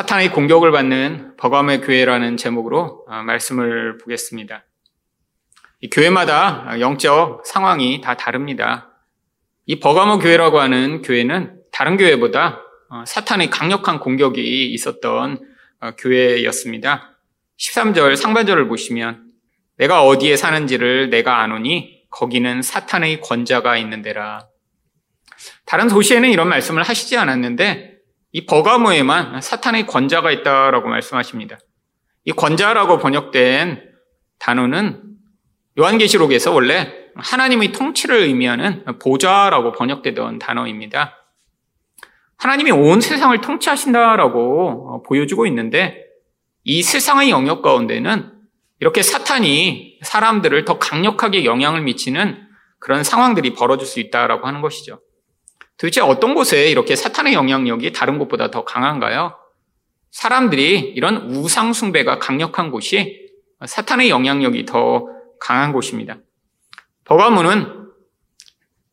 사탄의 0.00 0.32
공격을 0.32 0.72
받는 0.72 1.36
버가모의 1.36 1.82
교회라는 1.82 2.38
제목으로 2.38 3.04
어, 3.06 3.22
말씀을 3.22 3.98
보겠습니다. 3.98 4.64
교회마다 5.92 6.80
영적 6.80 7.44
상황이 7.44 8.00
다 8.00 8.16
다릅니다. 8.16 8.94
이 9.66 9.78
버가모 9.78 10.20
교회라고 10.20 10.58
하는 10.58 11.02
교회는 11.02 11.60
다른 11.70 11.98
교회보다 11.98 12.62
어, 12.88 13.04
사탄의 13.06 13.50
강력한 13.50 14.00
공격이 14.00 14.72
있었던 14.72 15.38
어, 15.80 15.90
교회였습니다. 15.98 17.18
13절 17.58 18.16
상반절을 18.16 18.68
보시면 18.68 19.26
내가 19.76 20.02
어디에 20.06 20.36
사는지를 20.36 21.10
내가 21.10 21.42
아노니 21.42 22.04
거기는 22.08 22.62
사탄의 22.62 23.20
권자가 23.20 23.76
있는 23.76 24.00
데라. 24.00 24.46
다른 25.66 25.88
도시에는 25.88 26.30
이런 26.30 26.48
말씀을 26.48 26.84
하시지 26.84 27.18
않았는데 27.18 27.89
이 28.32 28.46
버가모에만 28.46 29.40
사탄의 29.40 29.86
권자가 29.86 30.30
있다라고 30.30 30.88
말씀하십니다. 30.88 31.58
이 32.24 32.32
권자라고 32.32 32.98
번역된 32.98 33.82
단어는 34.38 35.02
요한계시록에서 35.78 36.52
원래 36.52 36.92
하나님의 37.16 37.72
통치를 37.72 38.16
의미하는 38.16 38.84
보좌라고 39.02 39.72
번역되던 39.72 40.38
단어입니다. 40.38 41.16
하나님이 42.36 42.70
온 42.70 43.00
세상을 43.00 43.38
통치하신다라고 43.40 45.02
보여주고 45.02 45.46
있는데 45.46 46.06
이 46.64 46.82
세상의 46.82 47.30
영역 47.30 47.62
가운데는 47.62 48.32
이렇게 48.80 49.02
사탄이 49.02 49.98
사람들을 50.02 50.64
더 50.64 50.78
강력하게 50.78 51.44
영향을 51.44 51.82
미치는 51.82 52.48
그런 52.78 53.04
상황들이 53.04 53.54
벌어질 53.54 53.86
수 53.86 54.00
있다라고 54.00 54.46
하는 54.46 54.62
것이죠. 54.62 55.00
도대체 55.80 56.02
어떤 56.02 56.34
곳에 56.34 56.70
이렇게 56.70 56.94
사탄의 56.94 57.32
영향력이 57.32 57.92
다른 57.92 58.18
곳보다 58.18 58.50
더 58.50 58.64
강한가요? 58.64 59.34
사람들이 60.10 60.78
이런 60.94 61.30
우상숭배가 61.30 62.18
강력한 62.18 62.70
곳이 62.70 63.30
사탄의 63.64 64.10
영향력이 64.10 64.66
더 64.66 65.06
강한 65.40 65.72
곳입니다. 65.72 66.18
버가문은 67.04 67.86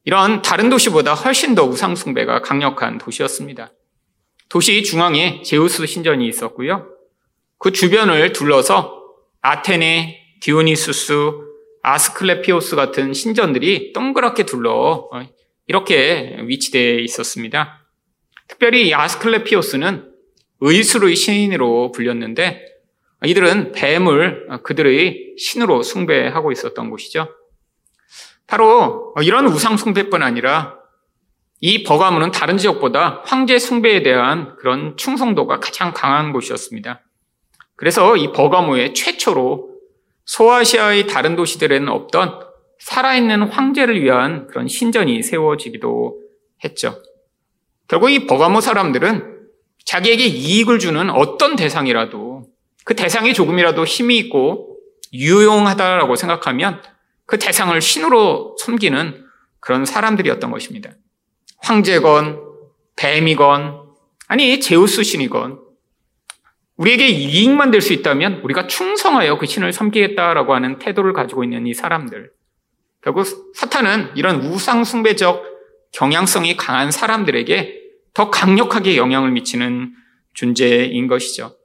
이런 0.05 0.41
다른 0.41 0.69
도시보다 0.69 1.13
훨씬 1.13 1.55
더 1.55 1.65
우상숭배가 1.65 2.41
강력한 2.41 2.97
도시였습니다. 2.97 3.73
도시 4.47 4.81
중앙에 4.83 5.41
제우스 5.41 5.85
신전이 5.85 6.25
있었고요. 6.25 6.87
그 7.57 7.73
주변을 7.73 8.31
둘러서 8.31 9.03
아테네, 9.41 10.37
디오니수스, 10.39 11.13
아스클레피오스 11.83 12.77
같은 12.77 13.13
신전들이 13.13 13.91
동그랗게 13.91 14.45
둘러 14.45 15.09
이렇게 15.67 16.37
위치되어 16.43 16.99
있었습니다. 16.99 17.85
특별히 18.47 18.93
아스클레피오스는 18.93 20.11
의수의 20.61 21.15
신으로 21.15 21.91
불렸는데 21.91 22.65
이들은 23.25 23.73
뱀을 23.73 24.61
그들의 24.63 25.35
신으로 25.37 25.83
숭배하고 25.83 26.51
있었던 26.51 26.89
곳이죠. 26.89 27.29
바로 28.47 29.13
이런 29.21 29.45
우상 29.47 29.75
숭배뿐 29.75 30.23
아니라 30.23 30.77
이 31.59 31.83
버가문은 31.83 32.31
다른 32.31 32.57
지역보다 32.57 33.23
황제 33.25 33.59
숭배에 33.59 34.03
대한 34.03 34.55
그런 34.57 34.95
충성도가 34.95 35.59
가장 35.59 35.91
강한 35.93 36.31
곳이었습니다. 36.31 37.01
그래서 37.75 38.15
이 38.15 38.31
버가모의 38.31 38.93
최초로 38.93 39.75
소아시아의 40.25 41.07
다른 41.07 41.35
도시들에는 41.35 41.89
없던 41.89 42.46
살아있는 42.79 43.43
황제를 43.43 44.01
위한 44.01 44.47
그런 44.47 44.67
신전이 44.67 45.23
세워지기도 45.23 46.19
했죠. 46.63 47.01
결국 47.87 48.09
이 48.11 48.25
버가모 48.27 48.61
사람들은 48.61 49.37
자기에게 49.85 50.25
이익을 50.25 50.79
주는 50.79 51.09
어떤 51.09 51.55
대상이라도 51.55 52.43
그 52.83 52.95
대상이 52.95 53.33
조금이라도 53.33 53.85
힘이 53.85 54.17
있고 54.17 54.77
유용하다라고 55.13 56.15
생각하면 56.15 56.81
그 57.25 57.37
대상을 57.37 57.79
신으로 57.79 58.55
섬기는 58.59 59.25
그런 59.59 59.85
사람들이었던 59.85 60.51
것입니다. 60.51 60.91
황제건, 61.59 62.41
뱀이건, 62.95 63.83
아니, 64.27 64.59
제우스 64.59 65.03
신이건, 65.03 65.59
우리에게 66.77 67.07
이익만 67.07 67.71
될 67.71 67.81
수 67.81 67.93
있다면 67.93 68.41
우리가 68.43 68.67
충성하여 68.67 69.37
그 69.37 69.45
신을 69.45 69.73
섬기겠다라고 69.73 70.53
하는 70.53 70.77
태도를 70.79 71.13
가지고 71.13 71.43
있는 71.43 71.65
이 71.65 71.73
사람들. 71.73 72.31
결국 73.07 73.25
사탄은 73.55 74.11
이런 74.15 74.41
우상숭배적 74.41 75.41
경향성이 75.93 76.57
강한 76.57 76.91
사람들에게 76.91 77.81
더 78.13 78.29
강력하게 78.29 78.97
영향을 78.97 79.31
미치는 79.31 79.93
존재인 80.33 81.07
것이죠. 81.07 81.55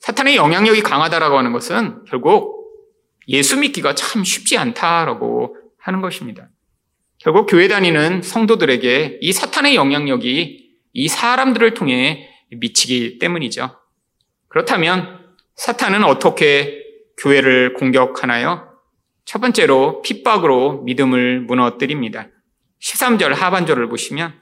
사탄의 0.00 0.34
영향력이 0.34 0.82
강하다라고 0.82 1.38
하는 1.38 1.52
것은 1.52 2.02
결국 2.08 2.68
예수 3.28 3.56
믿기가 3.60 3.94
참 3.94 4.24
쉽지 4.24 4.58
않다라고 4.58 5.56
하는 5.78 6.00
것입니다. 6.00 6.48
결국 7.18 7.46
교회 7.46 7.68
다니는 7.68 8.22
성도들에게 8.22 9.18
이 9.20 9.32
사탄의 9.32 9.76
영향력이 9.76 10.78
이 10.94 11.08
사람들을 11.08 11.74
통해 11.74 12.28
미치기 12.50 13.20
때문이죠. 13.20 13.70
그렇다면 14.48 15.32
사탄은 15.54 16.02
어떻게 16.02 16.82
교회를 17.18 17.74
공격하나요? 17.74 18.75
첫 19.26 19.40
번째로 19.40 20.02
핍박으로 20.02 20.82
믿음을 20.84 21.40
무너뜨립니다. 21.40 22.28
13절 22.80 23.34
하반절을 23.34 23.88
보시면 23.88 24.32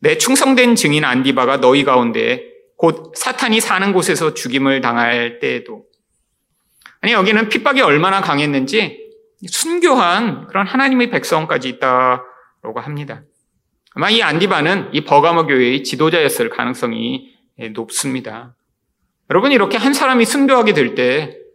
내 0.00 0.18
충성된 0.18 0.76
증인 0.76 1.04
안디바가 1.04 1.60
너희 1.60 1.82
가운데 1.82 2.44
곧 2.76 3.14
사탄이 3.16 3.60
사는 3.60 3.92
곳에서 3.92 4.34
죽임을 4.34 4.82
당할 4.82 5.40
때에도 5.40 5.84
아니 7.00 7.12
여기는 7.12 7.48
핍박이 7.48 7.80
얼마나 7.80 8.20
강했는지 8.20 8.98
순교한 9.46 10.46
그런 10.46 10.66
하나님의 10.66 11.10
백성까지 11.10 11.70
있다라고 11.70 12.80
합니다. 12.80 13.22
아마 13.94 14.10
이 14.10 14.20
안디바는 14.20 14.90
이 14.92 15.04
버가모 15.04 15.46
교회의 15.46 15.84
지도자였을 15.84 16.50
가능성이 16.50 17.34
높습니다. 17.72 18.54
여러분 19.30 19.52
이렇게 19.52 19.78
한 19.78 19.94
사람이 19.94 20.26
순교하게 20.26 20.74
될 20.74 20.94
때 20.94 21.47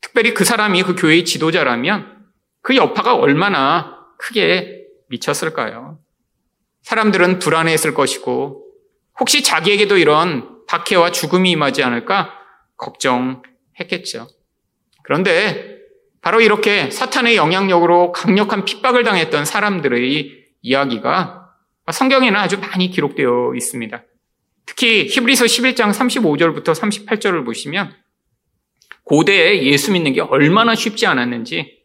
특별히 0.00 0.34
그 0.34 0.44
사람이 0.44 0.82
그 0.82 0.94
교회의 0.94 1.24
지도자라면 1.24 2.26
그 2.62 2.76
여파가 2.76 3.14
얼마나 3.14 3.98
크게 4.18 4.84
미쳤을까요? 5.08 5.98
사람들은 6.82 7.38
불안해했을 7.38 7.94
것이고 7.94 8.64
혹시 9.20 9.42
자기에게도 9.42 9.98
이런 9.98 10.64
박해와 10.66 11.10
죽음이 11.12 11.50
임하지 11.52 11.82
않을까 11.82 12.32
걱정했겠죠. 12.76 14.28
그런데 15.02 15.78
바로 16.20 16.40
이렇게 16.40 16.90
사탄의 16.90 17.36
영향력으로 17.36 18.12
강력한 18.12 18.64
핍박을 18.64 19.04
당했던 19.04 19.44
사람들의 19.44 20.46
이야기가 20.62 21.54
성경에는 21.90 22.38
아주 22.38 22.58
많이 22.58 22.90
기록되어 22.90 23.54
있습니다. 23.54 24.04
특히 24.66 25.06
히브리서 25.08 25.46
11장 25.46 25.92
35절부터 25.92 26.74
38절을 26.74 27.44
보시면 27.46 27.94
고대에 29.08 29.62
예수 29.62 29.90
믿는 29.92 30.12
게 30.12 30.20
얼마나 30.20 30.74
쉽지 30.74 31.06
않았는지 31.06 31.78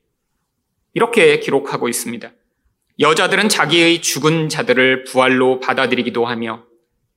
이렇게 0.93 1.39
기록하고 1.39 1.87
있습니다. 1.87 2.31
여자들은 2.99 3.49
자기의 3.49 4.01
죽은 4.01 4.49
자들을 4.49 5.05
부활로 5.05 5.59
받아들이기도 5.61 6.25
하며 6.25 6.63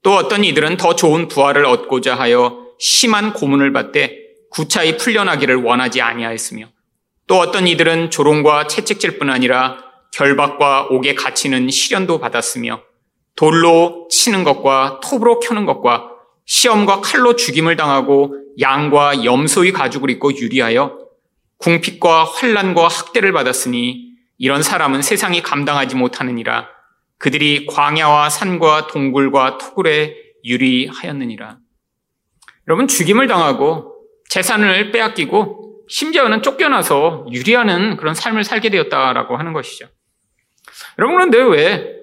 또 0.02 0.14
어떤 0.14 0.44
이들은 0.44 0.76
더 0.76 0.94
좋은 0.94 1.26
부활을 1.26 1.66
얻고자 1.66 2.14
하여 2.14 2.66
심한 2.78 3.32
고문을 3.32 3.72
받되 3.72 4.16
구차히 4.50 4.96
풀려나기를 4.96 5.56
원하지 5.56 6.00
아니하였으며 6.00 6.68
또 7.26 7.38
어떤 7.38 7.66
이들은 7.66 8.10
조롱과 8.10 8.68
채찍질뿐 8.68 9.28
아니라 9.28 9.78
결박과 10.12 10.86
옥에 10.90 11.14
갇히는 11.14 11.68
시련도 11.68 12.20
받았으며 12.20 12.80
돌로 13.34 14.06
치는 14.10 14.44
것과 14.44 15.00
톱으로 15.02 15.40
켜는 15.40 15.66
것과 15.66 16.15
시험과 16.46 17.00
칼로 17.00 17.36
죽임을 17.36 17.76
당하고 17.76 18.36
양과 18.60 19.24
염소의 19.24 19.72
가죽을 19.72 20.10
입고 20.10 20.34
유리하여 20.36 20.98
궁핍과 21.58 22.24
환란과 22.24 22.88
학대를 22.88 23.32
받았으니 23.32 24.14
이런 24.38 24.62
사람은 24.62 25.02
세상이 25.02 25.42
감당하지 25.42 25.96
못하느니라 25.96 26.68
그들이 27.18 27.66
광야와 27.66 28.28
산과 28.30 28.88
동굴과 28.88 29.58
토굴에 29.58 30.14
유리하였느니라. 30.44 31.58
여러분 32.68 32.88
죽임을 32.88 33.26
당하고 33.26 33.94
재산을 34.28 34.92
빼앗기고 34.92 35.84
심지어는 35.88 36.42
쫓겨나서 36.42 37.26
유리하는 37.32 37.96
그런 37.96 38.14
삶을 38.14 38.44
살게 38.44 38.70
되었다라고 38.70 39.36
하는 39.36 39.52
것이죠. 39.52 39.88
여러분 40.98 41.16
그런데 41.16 41.38
왜 41.38 41.96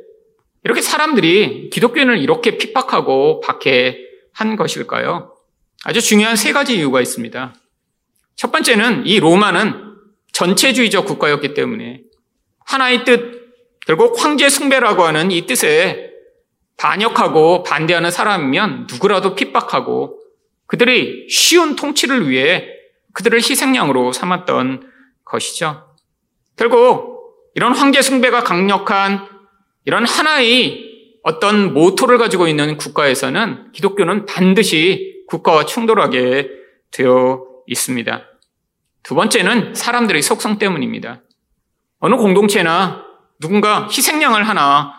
이렇게 0.64 0.82
사람들이 0.82 1.70
기독교인을 1.70 2.18
이렇게 2.18 2.58
핍박하고 2.58 3.42
박해 3.42 4.13
한 4.34 4.56
것일까요? 4.56 5.36
아주 5.86 6.02
중요한 6.02 6.36
세 6.36 6.52
가지 6.52 6.78
이유가 6.78 7.02
있습니다. 7.02 7.54
첫 8.36 8.52
번째는 8.52 9.06
이 9.06 9.20
로마는 9.20 9.96
전체주의적 10.34 11.06
국가였기 11.06 11.54
때문에 11.54 12.02
하나의 12.66 13.06
뜻, 13.06 13.44
결국 13.86 14.22
황제 14.24 14.50
숭배라고 14.50 15.04
하는 15.04 15.32
이 15.32 15.46
뜻에 15.46 16.12
반역하고 16.78 17.64
반대하는 17.64 18.10
사람이면 18.10 18.88
누구라도 18.92 19.36
핍박하고 19.36 20.20
그들이 20.66 21.28
쉬운 21.30 21.76
통치를 21.76 22.30
위해 22.30 22.68
그들을 23.14 23.38
희생양으로 23.38 24.12
삼았던 24.12 24.90
것이죠. 25.24 25.96
결국 26.56 27.14
이런 27.56 27.74
황제 27.74 28.02
숭배가 28.02 28.44
강력한 28.44 29.28
이런 29.86 30.06
하나의 30.06 30.93
어떤 31.24 31.74
모토를 31.74 32.18
가지고 32.18 32.48
있는 32.48 32.78
국가에서는 32.78 33.72
기독교는 33.72 34.26
반드시 34.26 35.24
국가와 35.28 35.66
충돌하게 35.66 36.50
되어 36.92 37.46
있습니다. 37.66 38.24
두 39.04 39.16
번째는 39.16 39.74
사람들의 39.74 40.22
속성 40.22 40.60
때문입니다. 40.60 41.22
어느 42.00 42.16
공동체나 42.16 43.06
누군가 43.40 43.88
희생양을 43.88 44.48
하나 44.48 44.94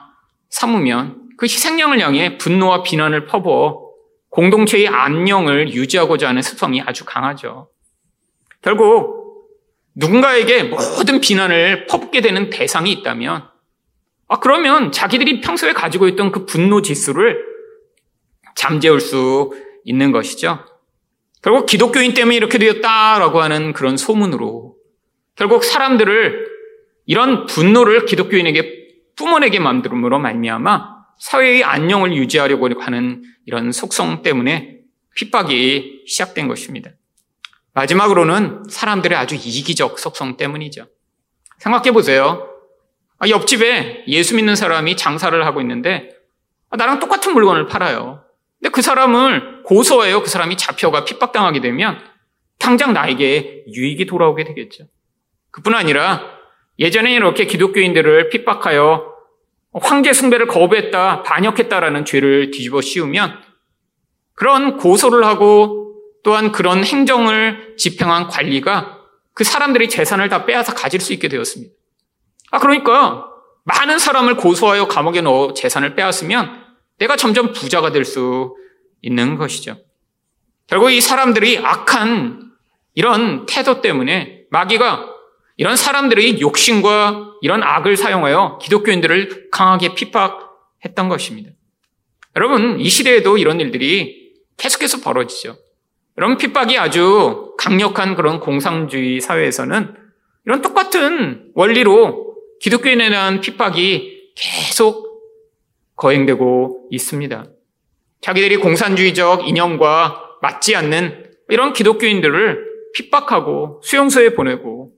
삼으면 0.48 1.28
그 1.36 1.44
희생양을 1.44 2.00
향해 2.00 2.38
분노와 2.38 2.82
비난을 2.82 3.26
퍼부어 3.26 3.84
공동체의 4.30 4.88
안녕을 4.88 5.72
유지하고자 5.72 6.28
하는 6.28 6.42
습성이 6.42 6.80
아주 6.80 7.04
강하죠. 7.04 7.68
결국 8.62 9.50
누군가에게 9.94 10.64
모든 10.64 11.20
비난을 11.20 11.86
퍼붓게 11.86 12.20
되는 12.20 12.50
대상이 12.50 12.90
있다면 12.92 13.53
아, 14.28 14.38
그러면 14.40 14.92
자기들이 14.92 15.40
평소에 15.40 15.72
가지고 15.72 16.08
있던 16.08 16.32
그 16.32 16.46
분노 16.46 16.82
지수를 16.82 17.44
잠재울 18.56 19.00
수 19.00 19.52
있는 19.84 20.12
것이죠. 20.12 20.64
결국 21.42 21.66
기독교인 21.66 22.14
때문에 22.14 22.36
이렇게 22.36 22.58
되었다라고 22.58 23.42
하는 23.42 23.72
그런 23.74 23.96
소문으로 23.96 24.76
결국 25.36 25.62
사람들을 25.62 26.48
이런 27.06 27.46
분노를 27.46 28.06
기독교인에게 28.06 28.84
뿜어내게 29.16 29.58
만들므로 29.58 30.18
말미암아 30.18 30.94
사회의 31.18 31.62
안녕을 31.62 32.14
유지하려고 32.14 32.68
하는 32.80 33.22
이런 33.46 33.72
속성 33.72 34.22
때문에 34.22 34.78
핍박이 35.16 36.04
시작된 36.06 36.48
것입니다. 36.48 36.90
마지막으로는 37.74 38.64
사람들의 38.68 39.16
아주 39.16 39.34
이기적 39.34 39.98
속성 39.98 40.36
때문이죠. 40.36 40.86
생각해 41.58 41.92
보세요. 41.92 42.53
아, 43.24 43.28
옆집에 43.30 44.04
예수 44.06 44.36
믿는 44.36 44.54
사람이 44.54 44.98
장사를 44.98 45.46
하고 45.46 45.62
있는데 45.62 46.10
아, 46.68 46.76
나랑 46.76 47.00
똑같은 47.00 47.32
물건을 47.32 47.66
팔아요. 47.66 48.22
근데 48.60 48.70
그 48.70 48.82
사람을 48.82 49.62
고소해요. 49.62 50.20
그 50.22 50.28
사람이 50.28 50.58
잡혀가 50.58 51.06
핍박당하게 51.06 51.62
되면 51.62 51.98
당장 52.58 52.92
나에게 52.92 53.64
유익이 53.72 54.04
돌아오게 54.04 54.44
되겠죠. 54.44 54.84
그뿐 55.52 55.74
아니라 55.74 56.22
예전에 56.78 57.14
이렇게 57.14 57.46
기독교인들을 57.46 58.28
핍박하여 58.28 59.14
황제 59.72 60.12
숭배를 60.12 60.46
거부했다, 60.46 61.22
반역했다라는 61.22 62.04
죄를 62.04 62.50
뒤집어 62.50 62.82
씌우면 62.82 63.40
그런 64.34 64.76
고소를 64.76 65.24
하고 65.24 65.94
또한 66.22 66.52
그런 66.52 66.84
행정을 66.84 67.76
집행한 67.78 68.28
관리가 68.28 68.98
그 69.32 69.44
사람들의 69.44 69.88
재산을 69.88 70.28
다 70.28 70.44
빼앗아 70.44 70.74
가질 70.74 71.00
수 71.00 71.14
있게 71.14 71.28
되었습니다. 71.28 71.74
아, 72.54 72.58
그러니까 72.60 73.26
많은 73.64 73.98
사람을 73.98 74.36
고소하여 74.36 74.86
감옥에 74.86 75.20
넣어 75.22 75.54
재산을 75.54 75.96
빼앗으면 75.96 76.62
내가 76.98 77.16
점점 77.16 77.52
부자가 77.52 77.90
될 77.90 78.04
수 78.04 78.54
있는 79.02 79.36
것이죠. 79.36 79.76
결국 80.68 80.92
이 80.92 81.00
사람들이 81.00 81.58
악한 81.58 82.52
이런 82.94 83.44
태도 83.46 83.80
때문에 83.80 84.44
마귀가 84.50 85.04
이런 85.56 85.76
사람들의 85.76 86.40
욕심과 86.40 87.32
이런 87.42 87.64
악을 87.64 87.96
사용하여 87.96 88.58
기독교인들을 88.62 89.50
강하게 89.50 89.94
핍박했던 89.94 91.08
것입니다. 91.08 91.50
여러분, 92.36 92.78
이 92.78 92.88
시대에도 92.88 93.36
이런 93.36 93.60
일들이 93.60 94.32
계속해서 94.56 95.00
벌어지죠. 95.00 95.56
여러분, 96.18 96.38
핍박이 96.38 96.78
아주 96.78 97.54
강력한 97.58 98.14
그런 98.14 98.38
공상주의 98.38 99.20
사회에서는 99.20 99.96
이런 100.46 100.62
똑같은 100.62 101.50
원리로 101.54 102.33
기독교인에 102.64 103.10
대한 103.10 103.42
핍박이 103.42 104.32
계속 104.34 105.20
거행되고 105.96 106.88
있습니다. 106.90 107.46
자기들이 108.22 108.56
공산주의적 108.56 109.46
이념과 109.46 110.38
맞지 110.40 110.74
않는 110.74 111.30
이런 111.50 111.74
기독교인들을 111.74 112.64
핍박하고 112.94 113.82
수용소에 113.84 114.30
보내고 114.30 114.92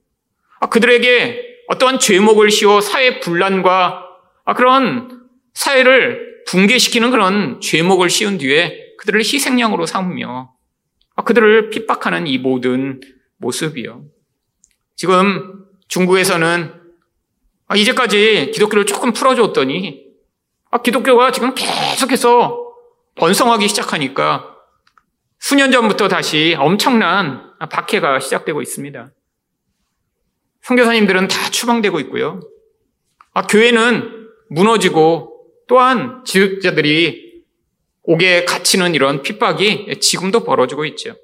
아, 0.61 0.69
그들에게 0.69 1.43
어떠한 1.67 1.99
죄목을 1.99 2.51
씌워 2.51 2.79
사회 2.79 3.19
분란과 3.19 4.01
아, 4.45 4.53
그런 4.53 5.27
사회를 5.53 6.45
붕괴시키는 6.47 7.11
그런 7.11 7.59
죄목을 7.59 8.09
씌운 8.09 8.37
뒤에 8.37 8.95
그들을 8.99 9.19
희생양으로 9.19 9.85
삼으며 9.85 10.53
아, 11.17 11.21
그들을 11.21 11.69
핍박하는 11.71 12.27
이 12.27 12.37
모든 12.37 13.01
모습이요. 13.39 14.05
지금 14.95 15.65
중국에서는 15.89 16.76
아, 17.67 17.75
이제까지 17.75 18.51
기독교를 18.53 18.85
조금 18.85 19.11
풀어줬더니 19.11 20.05
아, 20.71 20.81
기독교가 20.81 21.31
지금 21.31 21.53
계속해서 21.53 22.65
번성하기 23.15 23.67
시작하니까 23.67 24.55
수년 25.39 25.71
전부터 25.71 26.07
다시 26.07 26.55
엄청난 26.57 27.53
박해가 27.59 28.19
시작되고 28.19 28.61
있습니다. 28.61 29.11
선교사님들은 30.61 31.27
다 31.27 31.49
추방되고 31.49 31.99
있고요. 32.01 32.41
아, 33.33 33.43
교회는 33.43 34.29
무너지고 34.49 35.45
또한 35.67 36.23
지도자들이 36.25 37.43
옥에 38.03 38.45
갇히는 38.45 38.95
이런 38.95 39.21
핍박이 39.21 39.99
지금도 39.99 40.45
벌어지고 40.45 40.85
있죠. 40.85 41.15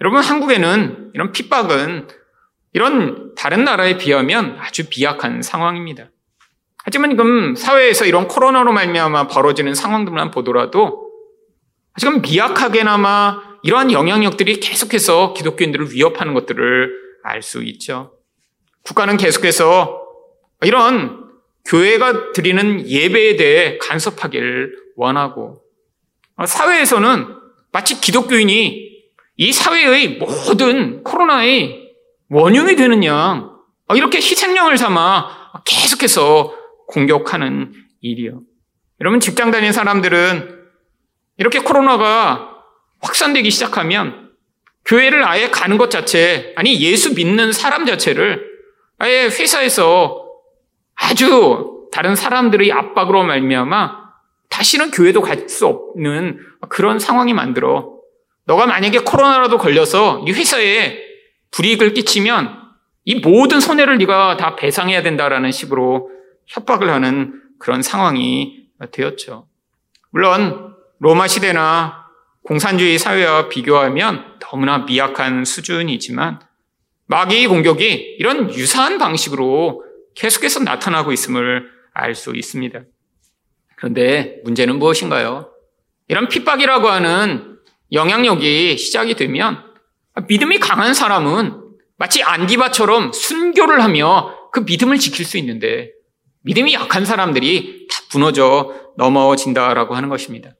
여러분, 0.00 0.20
한국에는 0.20 1.12
이런 1.14 1.30
핍박은 1.30 2.08
이런 2.72 3.34
다른 3.34 3.64
나라에 3.64 3.98
비하면 3.98 4.56
아주 4.58 4.88
비약한 4.88 5.42
상황입니다. 5.42 6.10
하지만 6.84 7.10
지금 7.10 7.54
사회에서 7.54 8.06
이런 8.06 8.26
코로나로 8.28 8.72
말미암아 8.72 9.28
벌어지는 9.28 9.74
상황들만 9.74 10.30
보더라도 10.30 11.10
지금 11.98 12.22
미약하게나마 12.22 13.40
이러한 13.62 13.92
영향력들이 13.92 14.60
계속해서 14.60 15.34
기독교인들을 15.34 15.92
위협하는 15.92 16.34
것들을 16.34 17.02
알 17.24 17.42
수 17.42 17.62
있죠. 17.62 18.14
국가는 18.82 19.16
계속해서 19.16 20.02
이런 20.62 21.30
교회가 21.64 22.32
드리는 22.32 22.88
예배에 22.88 23.36
대해 23.36 23.78
간섭하기를 23.78 24.76
원하고 24.96 25.62
사회에서는 26.44 27.26
마치 27.70 28.00
기독교인이 28.00 28.92
이 29.36 29.52
사회의 29.52 30.18
모든 30.18 31.04
코로나의 31.04 31.81
원흉이 32.32 32.76
되는 32.76 33.04
양 33.04 33.52
아, 33.88 33.94
이렇게 33.94 34.16
희생양을 34.16 34.78
삼아 34.78 35.52
계속해서 35.66 36.54
공격하는 36.88 37.74
일이요. 38.00 38.40
여러분 39.02 39.20
직장 39.20 39.50
다니는 39.50 39.72
사람들은 39.72 40.62
이렇게 41.36 41.58
코로나가 41.60 42.56
확산되기 43.00 43.50
시작하면 43.50 44.30
교회를 44.86 45.28
아예 45.28 45.50
가는 45.50 45.76
것 45.76 45.90
자체, 45.90 46.54
아니 46.56 46.80
예수 46.80 47.14
믿는 47.14 47.52
사람 47.52 47.84
자체를 47.84 48.42
아예 48.98 49.24
회사에서 49.24 50.26
아주 50.94 51.88
다른 51.92 52.16
사람들의 52.16 52.72
압박으로 52.72 53.24
말미암아 53.24 54.02
다시는 54.48 54.90
교회도 54.90 55.20
갈 55.20 55.48
수 55.48 55.66
없는 55.66 56.38
그런 56.70 56.98
상황이 56.98 57.34
만들어. 57.34 57.92
너가 58.46 58.66
만약에 58.66 59.00
코로나라도 59.00 59.58
걸려서 59.58 60.24
이 60.26 60.32
회사에 60.32 61.11
불이익을 61.52 61.94
끼치면 61.94 62.60
이 63.04 63.16
모든 63.16 63.60
손해를 63.60 63.98
네가 63.98 64.36
다 64.36 64.56
배상해야 64.56 65.02
된다라는 65.02 65.52
식으로 65.52 66.10
협박을 66.46 66.90
하는 66.90 67.40
그런 67.58 67.82
상황이 67.82 68.66
되었죠. 68.90 69.48
물론 70.10 70.74
로마 70.98 71.28
시대나 71.28 72.06
공산주의 72.42 72.98
사회와 72.98 73.48
비교하면 73.48 74.38
너무나 74.40 74.78
미약한 74.78 75.44
수준이지만 75.44 76.40
마귀의 77.06 77.46
공격이 77.46 78.16
이런 78.18 78.52
유사한 78.52 78.98
방식으로 78.98 79.84
계속해서 80.14 80.60
나타나고 80.60 81.12
있음을 81.12 81.70
알 81.94 82.14
수 82.14 82.32
있습니다. 82.34 82.80
그런데 83.76 84.40
문제는 84.44 84.78
무엇인가요? 84.78 85.50
이런 86.08 86.28
핍박이라고 86.28 86.88
하는 86.88 87.58
영향력이 87.92 88.76
시작이 88.78 89.14
되면 89.14 89.71
믿음이 90.28 90.58
강한 90.58 90.94
사람은 90.94 91.60
마치 91.96 92.22
안디바처럼 92.22 93.12
순교를 93.12 93.82
하며 93.82 94.50
그 94.52 94.60
믿음을 94.60 94.98
지킬 94.98 95.24
수 95.24 95.38
있는데 95.38 95.92
믿음이 96.42 96.74
약한 96.74 97.04
사람들이 97.04 97.86
다 97.90 98.00
무너져 98.12 98.74
넘어진다라고 98.96 99.94
하는 99.94 100.08
것입니다. 100.08 100.50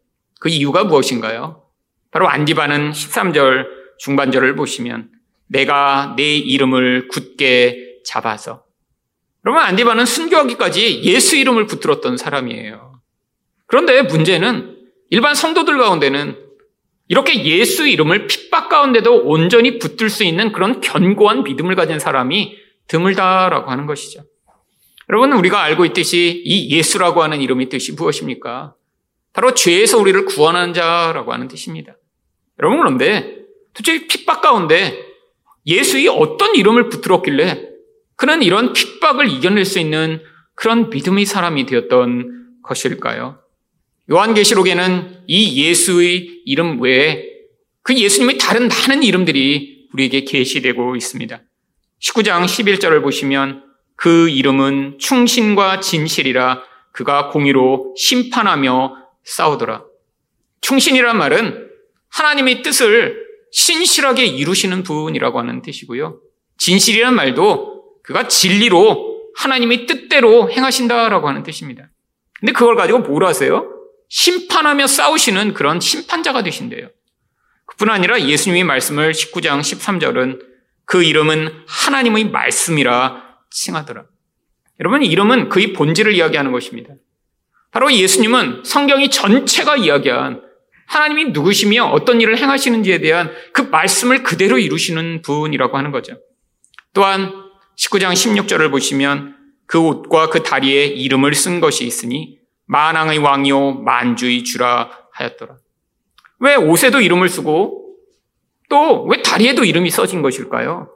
그 0.40 0.48
이유가 0.48 0.84
무엇인가요? 0.84 1.64
바로 2.10 2.28
안디바는 2.28 2.92
13절 2.92 3.66
중반절을 3.98 4.56
보시면 4.56 5.10
내가 5.48 6.14
내 6.16 6.36
이름을 6.36 7.08
굳게 7.08 8.00
잡아서 8.04 8.64
그러면 9.42 9.64
안디바는 9.64 10.06
순교하기까지 10.06 11.02
예수 11.02 11.36
이름을 11.36 11.66
붙들었던 11.66 12.16
사람이에요. 12.16 13.00
그런데 13.66 14.02
문제는 14.02 14.76
일반 15.10 15.34
성도들 15.34 15.78
가운데는 15.78 16.36
이렇게 17.08 17.44
예수 17.44 17.86
이름을 17.86 18.26
핍박 18.26 18.68
가운데도 18.68 19.24
온전히 19.24 19.78
붙들 19.78 20.08
수 20.08 20.24
있는 20.24 20.52
그런 20.52 20.80
견고한 20.80 21.44
믿음을 21.44 21.74
가진 21.74 21.98
사람이 21.98 22.56
드물다라고 22.88 23.70
하는 23.70 23.86
것이죠. 23.86 24.24
여러분, 25.08 25.32
우리가 25.32 25.62
알고 25.62 25.84
있듯이 25.86 26.42
이 26.44 26.74
예수라고 26.76 27.22
하는 27.22 27.40
이름의 27.40 27.68
뜻이 27.68 27.92
무엇입니까? 27.92 28.74
바로 29.32 29.54
죄에서 29.54 29.98
우리를 29.98 30.24
구원하는 30.26 30.72
자라고 30.72 31.32
하는 31.32 31.48
뜻입니다. 31.48 31.96
여러분, 32.58 32.78
그런데 32.78 33.42
도대체 33.74 34.06
핍박 34.06 34.40
가운데 34.40 35.06
예수의 35.66 36.08
어떤 36.08 36.54
이름을 36.54 36.88
붙들었길래 36.88 37.68
그는 38.16 38.42
이런 38.42 38.72
핍박을 38.72 39.28
이겨낼 39.28 39.64
수 39.64 39.78
있는 39.78 40.22
그런 40.54 40.90
믿음의 40.90 41.24
사람이 41.24 41.66
되었던 41.66 42.60
것일까요? 42.62 43.41
요한계시록에는 44.12 45.22
이 45.26 45.64
예수의 45.64 46.42
이름 46.44 46.82
외에 46.82 47.24
그 47.82 47.96
예수님의 47.96 48.38
다른 48.38 48.68
많은 48.68 49.02
이름들이 49.02 49.88
우리에게 49.94 50.24
계시되고 50.24 50.96
있습니다. 50.96 51.40
19장 52.00 52.44
11절을 52.44 53.02
보시면 53.02 53.64
그 53.96 54.28
이름은 54.28 54.98
충신과 54.98 55.80
진실이라 55.80 56.62
그가 56.92 57.30
공의로 57.30 57.94
심판하며 57.96 58.96
싸우더라. 59.24 59.84
충신이란 60.60 61.16
말은 61.16 61.68
하나님의 62.10 62.62
뜻을 62.62 63.22
신실하게 63.50 64.26
이루시는 64.26 64.82
분이라고 64.82 65.38
하는 65.38 65.62
뜻이고요. 65.62 66.20
진실이란 66.58 67.14
말도 67.14 68.00
그가 68.02 68.28
진리로 68.28 69.30
하나님의 69.36 69.86
뜻대로 69.86 70.50
행하신다라고 70.50 71.28
하는 71.28 71.42
뜻입니다. 71.42 71.88
근데 72.38 72.52
그걸 72.52 72.76
가지고 72.76 73.00
뭘 73.00 73.24
하세요? 73.24 73.71
심판하며 74.12 74.88
싸우시는 74.88 75.54
그런 75.54 75.80
심판자가 75.80 76.42
되신대요. 76.42 76.88
그뿐 77.64 77.88
아니라 77.88 78.20
예수님의 78.20 78.64
말씀을 78.64 79.12
19장 79.12 79.60
13절은 79.60 80.38
그 80.84 81.02
이름은 81.02 81.64
하나님의 81.66 82.28
말씀이라 82.28 83.22
칭하더라. 83.50 84.04
여러분, 84.80 85.02
이름은 85.02 85.48
그의 85.48 85.72
본질을 85.72 86.12
이야기하는 86.14 86.52
것입니다. 86.52 86.92
바로 87.70 87.90
예수님은 87.90 88.64
성경이 88.66 89.08
전체가 89.08 89.76
이야기한 89.76 90.42
하나님이 90.88 91.30
누구시며 91.30 91.86
어떤 91.86 92.20
일을 92.20 92.36
행하시는지에 92.36 92.98
대한 92.98 93.32
그 93.54 93.62
말씀을 93.62 94.22
그대로 94.24 94.58
이루시는 94.58 95.22
분이라고 95.22 95.78
하는 95.78 95.90
거죠. 95.90 96.18
또한 96.92 97.32
19장 97.78 98.12
16절을 98.12 98.70
보시면 98.70 99.36
그 99.66 99.78
옷과 99.78 100.28
그 100.28 100.42
다리에 100.42 100.84
이름을 100.84 101.34
쓴 101.34 101.60
것이 101.60 101.86
있으니 101.86 102.41
만왕의 102.66 103.18
왕이요 103.18 103.74
만주의 103.82 104.44
주라 104.44 104.90
하였더라. 105.12 105.56
왜 106.40 106.54
옷에도 106.56 107.00
이름을 107.00 107.28
쓰고 107.28 107.96
또 108.68 109.04
왜 109.04 109.20
다리에도 109.22 109.64
이름이 109.64 109.90
써진 109.90 110.22
것일까요? 110.22 110.88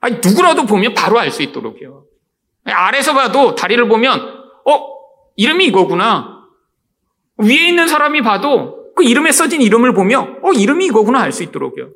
아니, 0.00 0.16
누구라도 0.24 0.66
보면 0.66 0.94
바로 0.94 1.18
알 1.18 1.30
수 1.30 1.42
있도록요. 1.42 2.04
아래서 2.64 3.12
봐도 3.14 3.54
다리를 3.54 3.86
보면 3.88 4.20
어 4.66 4.88
이름이 5.36 5.66
이거구나. 5.66 6.44
위에 7.38 7.68
있는 7.68 7.88
사람이 7.88 8.22
봐도 8.22 8.92
그 8.94 9.04
이름에 9.04 9.32
써진 9.32 9.60
이름을 9.60 9.92
보며 9.92 10.36
어 10.42 10.52
이름이 10.52 10.86
이거구나 10.86 11.20
알 11.20 11.32
수 11.32 11.42
있도록요. 11.42 11.90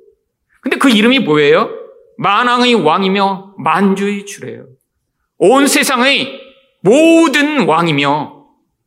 근데 0.60 0.76
그 0.76 0.90
이름이 0.90 1.20
뭐예요? 1.20 1.70
만왕의 2.18 2.74
왕이며 2.74 3.54
만주의 3.58 4.26
주래요. 4.26 4.66
온 5.38 5.66
세상의 5.68 6.40
모든 6.82 7.66
왕이며 7.66 8.37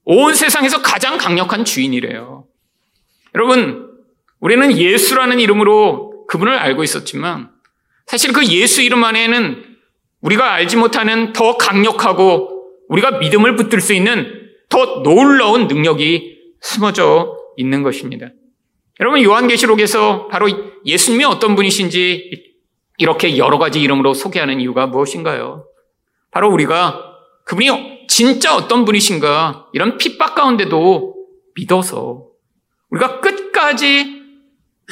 온 0.03 0.33
세상에서 0.33 0.81
가장 0.81 1.17
강력한 1.17 1.65
주인이래요. 1.65 2.45
여러분, 3.35 3.89
우리는 4.39 4.75
예수라는 4.75 5.39
이름으로 5.39 6.25
그분을 6.27 6.53
알고 6.53 6.83
있었지만 6.83 7.49
사실 8.05 8.33
그 8.33 8.45
예수 8.47 8.81
이름 8.81 9.03
안에는 9.03 9.63
우리가 10.21 10.53
알지 10.53 10.77
못하는 10.77 11.33
더 11.33 11.57
강력하고 11.57 12.67
우리가 12.89 13.19
믿음을 13.19 13.55
붙들 13.55 13.79
수 13.79 13.93
있는 13.93 14.49
더 14.69 15.01
놀라운 15.03 15.67
능력이 15.67 16.37
숨어져 16.61 17.37
있는 17.57 17.83
것입니다. 17.83 18.27
여러분, 18.99 19.23
요한계시록에서 19.23 20.27
바로 20.27 20.47
예수님이 20.85 21.25
어떤 21.25 21.55
분이신지 21.55 22.51
이렇게 22.97 23.37
여러 23.37 23.57
가지 23.57 23.81
이름으로 23.81 24.13
소개하는 24.13 24.59
이유가 24.59 24.87
무엇인가요? 24.87 25.65
바로 26.29 26.51
우리가 26.51 27.15
그분이 27.45 28.00
진짜 28.13 28.53
어떤 28.57 28.83
분이신가 28.83 29.67
이런 29.71 29.97
핍박 29.97 30.35
가운데도 30.35 31.15
믿어서 31.55 32.27
우리가 32.89 33.21
끝까지 33.21 34.21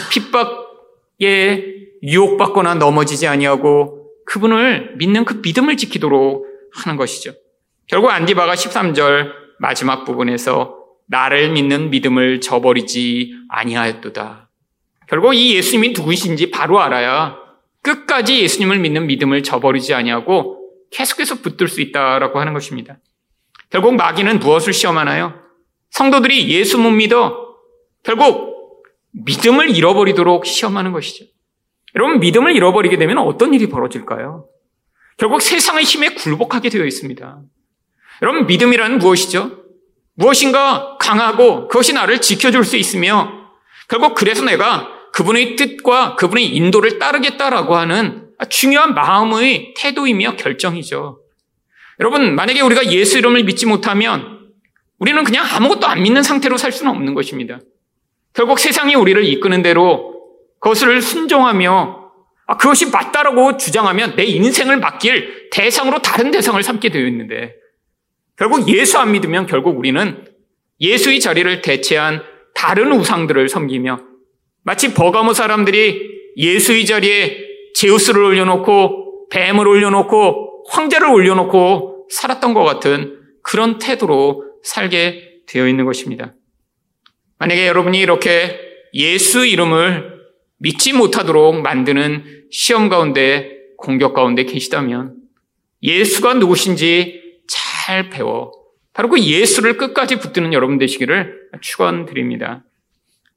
핍박에 0.09 1.65
유혹받거나 2.01 2.75
넘어지지 2.75 3.27
아니하고 3.27 4.09
그분을 4.25 4.95
믿는 4.95 5.25
그 5.25 5.41
믿음을 5.43 5.75
지키도록 5.75 6.45
하는 6.71 6.95
것이죠. 6.95 7.33
결국 7.87 8.09
안디바가 8.09 8.53
13절 8.53 9.33
마지막 9.59 10.05
부분에서 10.05 10.77
나를 11.07 11.51
믿는 11.51 11.89
믿음을 11.89 12.39
저버리지 12.39 13.33
아니하였도다. 13.49 14.49
결국 15.09 15.33
이 15.33 15.55
예수님이 15.55 15.89
누구이신지 15.89 16.51
바로 16.51 16.79
알아야 16.79 17.35
끝까지 17.81 18.39
예수님을 18.43 18.79
믿는 18.79 19.07
믿음을 19.07 19.43
저버리지 19.43 19.93
아니하고 19.93 20.57
계속해서 20.91 21.41
붙들 21.41 21.67
수 21.67 21.81
있다라고 21.81 22.39
하는 22.39 22.53
것입니다. 22.53 22.97
결국 23.69 23.95
마귀는 23.95 24.39
무엇을 24.39 24.73
시험하나요? 24.73 25.33
성도들이 25.91 26.49
예수 26.49 26.77
못 26.77 26.89
믿어 26.91 27.55
결국 28.03 28.83
믿음을 29.11 29.75
잃어버리도록 29.75 30.45
시험하는 30.45 30.91
것이죠. 30.91 31.25
여러분 31.95 32.19
믿음을 32.19 32.55
잃어버리게 32.55 32.97
되면 32.97 33.17
어떤 33.17 33.53
일이 33.53 33.67
벌어질까요? 33.67 34.47
결국 35.17 35.41
세상의 35.41 35.83
힘에 35.83 36.09
굴복하게 36.09 36.69
되어 36.69 36.85
있습니다. 36.85 37.41
여러분 38.21 38.45
믿음이란 38.47 38.99
무엇이죠? 38.99 39.63
무엇인가 40.15 40.97
강하고 40.99 41.67
그것이 41.67 41.93
나를 41.93 42.21
지켜줄 42.21 42.63
수 42.65 42.77
있으며 42.77 43.31
결국 43.87 44.15
그래서 44.15 44.43
내가 44.43 44.87
그분의 45.13 45.55
뜻과 45.55 46.15
그분의 46.15 46.55
인도를 46.55 46.99
따르겠다라고 46.99 47.75
하는 47.75 48.29
중요한 48.49 48.93
마음의 48.93 49.73
태도이며 49.75 50.35
결정이죠. 50.35 51.19
여러분, 51.99 52.35
만약에 52.35 52.61
우리가 52.61 52.91
예수 52.91 53.17
이름을 53.17 53.43
믿지 53.43 53.65
못하면 53.65 54.39
우리는 54.99 55.23
그냥 55.23 55.45
아무것도 55.45 55.87
안 55.87 56.01
믿는 56.01 56.23
상태로 56.23 56.57
살 56.57 56.71
수는 56.71 56.91
없는 56.91 57.13
것입니다. 57.13 57.59
결국 58.33 58.59
세상이 58.59 58.95
우리를 58.95 59.23
이끄는 59.25 59.61
대로 59.61 60.15
그것을 60.59 61.01
순종하며 61.01 61.99
아, 62.47 62.57
그것이 62.57 62.89
맞다라고 62.89 63.57
주장하면 63.57 64.15
내 64.15 64.23
인생을 64.23 64.77
맡길 64.77 65.49
대상으로 65.51 66.01
다른 66.01 66.31
대상을 66.31 66.61
삼게 66.61 66.89
되어 66.89 67.05
있는데 67.07 67.53
결국 68.37 68.67
예수 68.69 68.97
안 68.97 69.11
믿으면 69.11 69.45
결국 69.45 69.77
우리는 69.77 70.25
예수의 70.81 71.19
자리를 71.19 71.61
대체한 71.61 72.23
다른 72.55 72.91
우상들을 72.91 73.49
섬기며 73.49 73.99
마치 74.63 74.93
버가모 74.93 75.33
사람들이 75.33 76.33
예수의 76.37 76.85
자리에 76.85 77.37
제우스를 77.75 78.23
올려놓고 78.23 79.29
뱀을 79.29 79.67
올려놓고 79.67 80.48
황제를 80.69 81.07
올려놓고 81.07 82.07
살았던 82.09 82.53
것 82.53 82.63
같은 82.63 83.19
그런 83.43 83.79
태도로 83.79 84.45
살게 84.63 85.41
되어 85.47 85.67
있는 85.67 85.85
것입니다. 85.85 86.33
만약에 87.39 87.67
여러분이 87.67 87.99
이렇게 87.99 88.59
예수 88.93 89.45
이름을 89.45 90.19
믿지 90.57 90.93
못하도록 90.93 91.61
만드는 91.61 92.47
시험 92.51 92.89
가운데 92.89 93.57
공격 93.77 94.13
가운데 94.13 94.43
계시다면 94.43 95.15
예수가 95.81 96.35
누구신지 96.35 97.21
잘 97.47 98.09
배워 98.09 98.51
바로 98.93 99.09
그 99.09 99.21
예수를 99.21 99.77
끝까지 99.77 100.17
붙드는 100.17 100.51
여러분 100.51 100.77
되시기를 100.77 101.49
축원드립니다. 101.61 102.65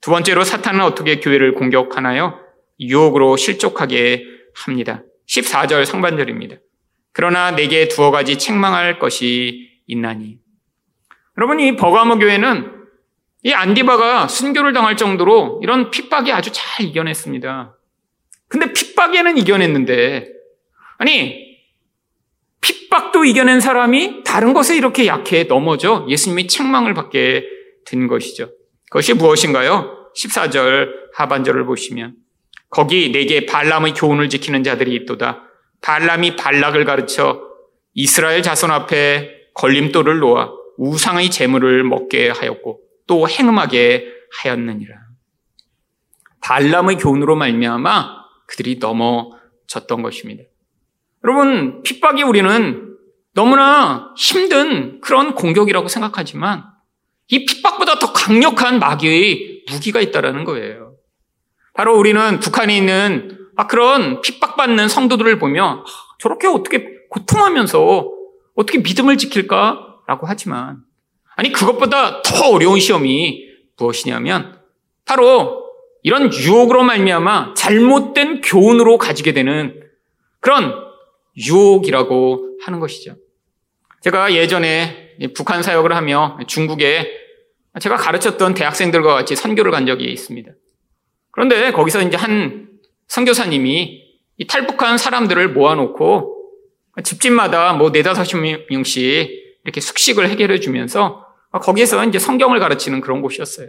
두 0.01 0.11
번째로 0.11 0.43
사탄은 0.43 0.81
어떻게 0.81 1.21
교회를 1.21 1.55
공격하나요? 1.55 2.41
유혹으로 2.81 3.37
실족하게 3.37 4.25
합니다. 4.55 5.05
14절 5.29 5.85
상반절입니다. 5.85 6.57
그러나 7.13 7.51
내게 7.51 7.89
두어 7.89 8.11
가지 8.11 8.39
책망할 8.39 8.99
것이 8.99 9.71
있나니. 9.87 10.39
여러분, 11.37 11.61
이 11.61 11.77
버가모 11.77 12.19
교회는 12.19 12.71
이 13.45 13.53
안디바가 13.53 14.29
순교를 14.29 14.73
당할 14.73 14.97
정도로 14.97 15.61
이런 15.63 15.91
핍박이 15.91 16.33
아주 16.33 16.51
잘 16.53 16.87
이겨냈습니다. 16.87 17.77
근데 18.49 18.73
핍박에는 18.73 19.39
이겨냈는데, 19.39 20.29
아니, 20.99 21.53
핍박도 22.61 23.25
이겨낸 23.25 23.61
사람이 23.61 24.23
다른 24.25 24.53
것에 24.53 24.77
이렇게 24.77 25.07
약해 25.07 25.45
넘어져 25.45 26.07
예수님이 26.09 26.47
책망을 26.47 26.95
받게 26.95 27.45
된 27.85 28.07
것이죠. 28.07 28.51
그것이 28.91 29.15
무엇인가요? 29.15 30.11
14절 30.17 30.89
하반절을 31.15 31.65
보시면 31.67 32.15
거기 32.71 33.11
내게 33.11 33.47
발람의 33.47 33.95
교훈을 33.95 34.29
지키는 34.29 34.63
자들이 34.63 34.95
있도다. 34.95 35.43
발람이 35.83 36.37
발락을 36.37 36.85
가르쳐 36.85 37.43
이스라엘 37.95 38.43
자손 38.43 38.71
앞에 38.71 39.51
걸림돌을 39.55 40.19
놓아 40.21 40.51
우상의 40.79 41.31
재물을 41.31 41.85
먹게 41.85 42.31
하였고 42.31 42.81
또 43.07 43.29
행음하게 43.29 44.07
하였느니라. 44.39 44.95
발람의 46.41 46.97
교훈으로 46.97 47.37
말미암아 47.37 48.23
그들이 48.47 48.79
넘어졌던 48.79 50.03
것입니다. 50.03 50.45
여러분 51.25 51.83
핍박이 51.83 52.23
우리는 52.23 52.97
너무나 53.35 54.13
힘든 54.17 55.01
그런 55.01 55.35
공격이라고 55.35 55.89
생각하지만 55.89 56.65
이 57.29 57.45
핍박보다 57.45 57.99
더 57.99 58.13
강력한 58.13 58.79
마귀의 58.79 59.65
무기가 59.71 60.01
있다라는 60.01 60.45
거예요. 60.45 60.97
바로 61.75 61.97
우리는 61.97 62.41
북한에 62.41 62.77
있는 62.77 63.42
아, 63.57 63.67
그런 63.67 64.21
핍박받는 64.21 64.89
성도들을 64.89 65.39
보며 65.39 65.85
아, 65.87 66.15
저렇게 66.19 66.47
어떻게 66.47 66.87
고통하면서 67.11 68.11
어떻게 68.55 68.79
믿음을 68.79 69.17
지킬까라고 69.19 70.27
하지만 70.27 70.79
아니 71.37 71.53
그것보다 71.53 72.23
더 72.23 72.51
어려운 72.51 72.81
시험이 72.81 73.49
무엇이냐면 73.77 74.59
바로 75.05 75.63
이런 76.03 76.33
유혹으로 76.33 76.83
말미암아 76.83 77.55
잘못된 77.55 78.41
교훈으로 78.41 78.99
가지게 78.99 79.33
되는 79.33 79.81
그런 80.41 80.75
유혹이라고 81.37 82.59
하는 82.65 82.81
것이죠. 82.81 83.17
제가 84.01 84.35
예전에 84.35 85.17
북한 85.35 85.63
사역을 85.63 85.95
하며 85.95 86.39
중국에 86.47 87.09
제가 87.81 87.97
가르쳤던 87.97 88.55
대학생들과 88.55 89.15
같이 89.15 89.37
선교를 89.37 89.71
간 89.71 89.87
적이 89.87 90.13
있습니다. 90.13 90.51
그런데 91.31 91.71
거기서 91.73 92.03
이제 92.03 92.17
한 92.17 92.69
선교사님이 93.13 94.01
이 94.39 94.47
탈북한 94.47 94.97
사람들을 94.97 95.51
모아놓고 95.51 96.35
집집마다 97.05 97.75
뭐 97.75 97.91
네다섯 97.91 98.27
명씩 98.71 99.31
이렇게 99.65 99.81
숙식을 99.83 100.31
해결해 100.31 100.61
주면서 100.61 101.27
거기에서 101.53 102.03
이제 102.07 102.19
성경을 102.19 102.59
가르치는 102.59 103.03
그런 103.03 103.21
곳이었어요. 103.21 103.69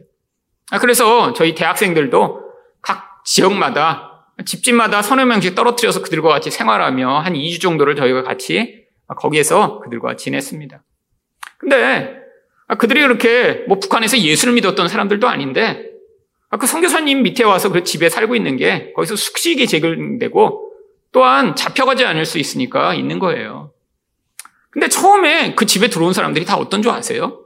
아, 0.71 0.79
그래서 0.79 1.33
저희 1.33 1.55
대학생들도 1.55 2.41
각 2.81 3.21
지역마다 3.25 4.29
집집마다 4.45 5.01
서너 5.01 5.25
명씩 5.25 5.55
떨어뜨려서 5.55 6.01
그들과 6.01 6.29
같이 6.29 6.49
생활하며 6.49 7.19
한 7.19 7.33
2주 7.33 7.59
정도를 7.59 7.97
저희가 7.97 8.23
같이 8.23 8.85
거기에서 9.17 9.81
그들과 9.81 10.15
지냈습니다. 10.15 10.81
근데 11.57 12.15
그들이 12.77 13.01
그렇게 13.01 13.65
뭐 13.67 13.77
북한에서 13.77 14.17
예수를 14.19 14.53
믿었던 14.53 14.87
사람들도 14.87 15.27
아닌데 15.27 15.92
그 16.57 16.67
선교사님 16.67 17.23
밑에 17.23 17.43
와서 17.43 17.69
그 17.69 17.83
집에 17.83 18.09
살고 18.09 18.35
있는 18.35 18.57
게 18.57 18.93
거기서 18.93 19.15
숙식이 19.15 19.67
제공되고 19.67 20.71
또한 21.11 21.55
잡혀가지 21.55 22.05
않을 22.05 22.25
수 22.25 22.37
있으니까 22.39 22.93
있는 22.93 23.19
거예요. 23.19 23.71
근데 24.69 24.87
처음에 24.87 25.55
그 25.55 25.65
집에 25.65 25.87
들어온 25.87 26.13
사람들이 26.13 26.45
다 26.45 26.57
어떤 26.57 26.81
줄 26.81 26.91
아세요? 26.91 27.43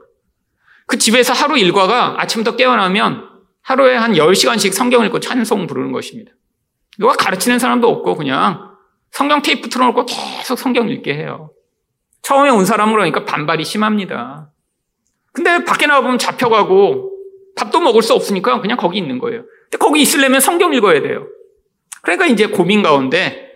그 0.86 0.96
집에서 0.96 1.34
하루 1.34 1.58
일과가 1.58 2.20
아침부터 2.22 2.56
깨어나면 2.56 3.28
하루에 3.62 3.94
한 3.94 4.14
10시간씩 4.14 4.72
성경 4.72 5.04
읽고 5.04 5.20
찬송 5.20 5.66
부르는 5.66 5.92
것입니다. 5.92 6.32
누가 6.98 7.12
가르치는 7.12 7.58
사람도 7.58 7.88
없고 7.88 8.16
그냥 8.16 8.68
성경 9.10 9.42
테이프 9.42 9.68
틀어놓고 9.68 10.06
계속 10.06 10.58
성경 10.58 10.88
읽게 10.88 11.14
해요. 11.14 11.50
처음에 12.22 12.50
온 12.50 12.64
사람으로 12.64 12.96
그러니까 12.96 13.24
반발이 13.24 13.64
심합니다. 13.64 14.50
근데 15.32 15.64
밖에 15.64 15.86
나가보면 15.86 16.18
잡혀가고 16.18 17.17
밥도 17.58 17.80
먹을 17.80 18.02
수 18.02 18.14
없으니까 18.14 18.60
그냥 18.60 18.76
거기 18.76 18.98
있는 18.98 19.18
거예요. 19.18 19.42
근데 19.64 19.78
거기 19.78 20.00
있으려면 20.00 20.40
성경 20.40 20.72
읽어야 20.72 21.02
돼요. 21.02 21.26
그러니까 22.02 22.26
이제 22.26 22.46
고민 22.46 22.82
가운데 22.82 23.48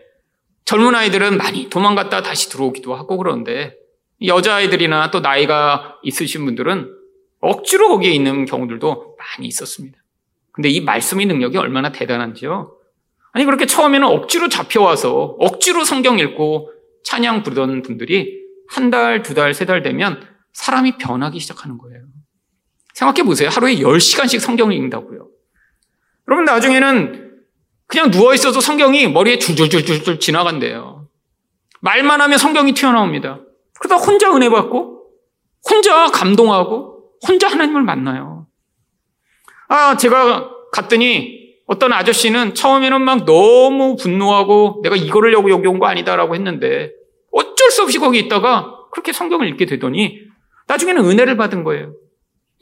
젊은 0.65 0.95
아이들은 0.95 1.37
많이 1.39 1.71
도망갔다 1.71 2.23
다시 2.23 2.49
들어오기도 2.51 2.95
하고 2.95 3.17
그러는데 3.17 3.77
여자아이들이나 4.25 5.11
또 5.11 5.21
나이가 5.21 5.97
있으신 6.03 6.45
분들은 6.45 6.89
억지로 7.41 7.89
거기에 7.89 8.13
있는 8.13 8.45
경우들도 8.45 9.17
많이 9.19 9.49
있었습니다. 9.49 9.99
근데 10.53 10.69
이 10.69 10.81
말씀의 10.81 11.27
능력이 11.27 11.57
얼마나 11.57 11.91
대단한지요. 11.93 12.77
아니 13.33 13.45
그렇게 13.45 13.67
처음에는 13.67 14.07
억지로 14.07 14.49
잡혀와서 14.49 15.37
억지로 15.39 15.85
성경 15.85 16.19
읽고 16.19 16.71
찬양 17.05 17.43
부르던 17.43 17.83
분들이 17.83 18.43
한 18.69 18.91
달, 18.91 19.23
두 19.23 19.35
달, 19.35 19.55
세 19.55 19.65
달 19.65 19.83
되면 19.83 20.23
사람이 20.53 20.99
변하기 20.99 21.41
시작하는 21.41 21.79
거예요. 21.79 22.03
생각해 22.95 23.23
보세요. 23.25 23.49
하루에 23.49 23.77
10시간씩 23.77 24.41
성경을 24.41 24.75
읽는다고요. 24.75 25.29
여러분 26.29 26.45
나중에는 26.45 27.31
그냥 27.87 28.11
누워 28.11 28.35
있어도 28.35 28.61
성경이 28.61 29.09
머리에 29.09 29.39
줄줄줄줄 29.39 30.21
지나간대요. 30.21 31.09
말만 31.81 32.21
하면 32.21 32.39
성경이 32.39 32.73
튀어나옵니다. 32.73 33.41
그러다 33.81 33.97
혼자 33.97 34.35
은혜 34.35 34.49
받고 34.49 35.03
혼자 35.69 36.07
감동하고 36.11 37.11
혼자 37.27 37.49
하나님을 37.49 37.83
만나요. 37.83 38.47
아, 39.69 39.97
제가 39.97 40.51
갔더니 40.73 41.41
어떤 41.67 41.93
아저씨는 41.93 42.55
처음에는 42.55 43.01
막 43.03 43.25
너무 43.25 43.97
분노하고 43.97 44.81
내가 44.83 44.97
이거를 44.97 45.33
여기 45.33 45.51
여기 45.51 45.67
온 45.67 45.79
거 45.79 45.87
아니다라고 45.87 46.35
했는데 46.35 46.91
어쩔 47.33 47.71
수 47.71 47.83
없이 47.83 47.99
거기 47.99 48.19
있다가 48.19 48.75
그렇게 48.93 49.13
성경을 49.13 49.49
읽게 49.49 49.67
되더니 49.67 50.19
나중에는 50.69 51.05
은혜를 51.05 51.37
받은 51.37 51.65
거예요. 51.65 51.95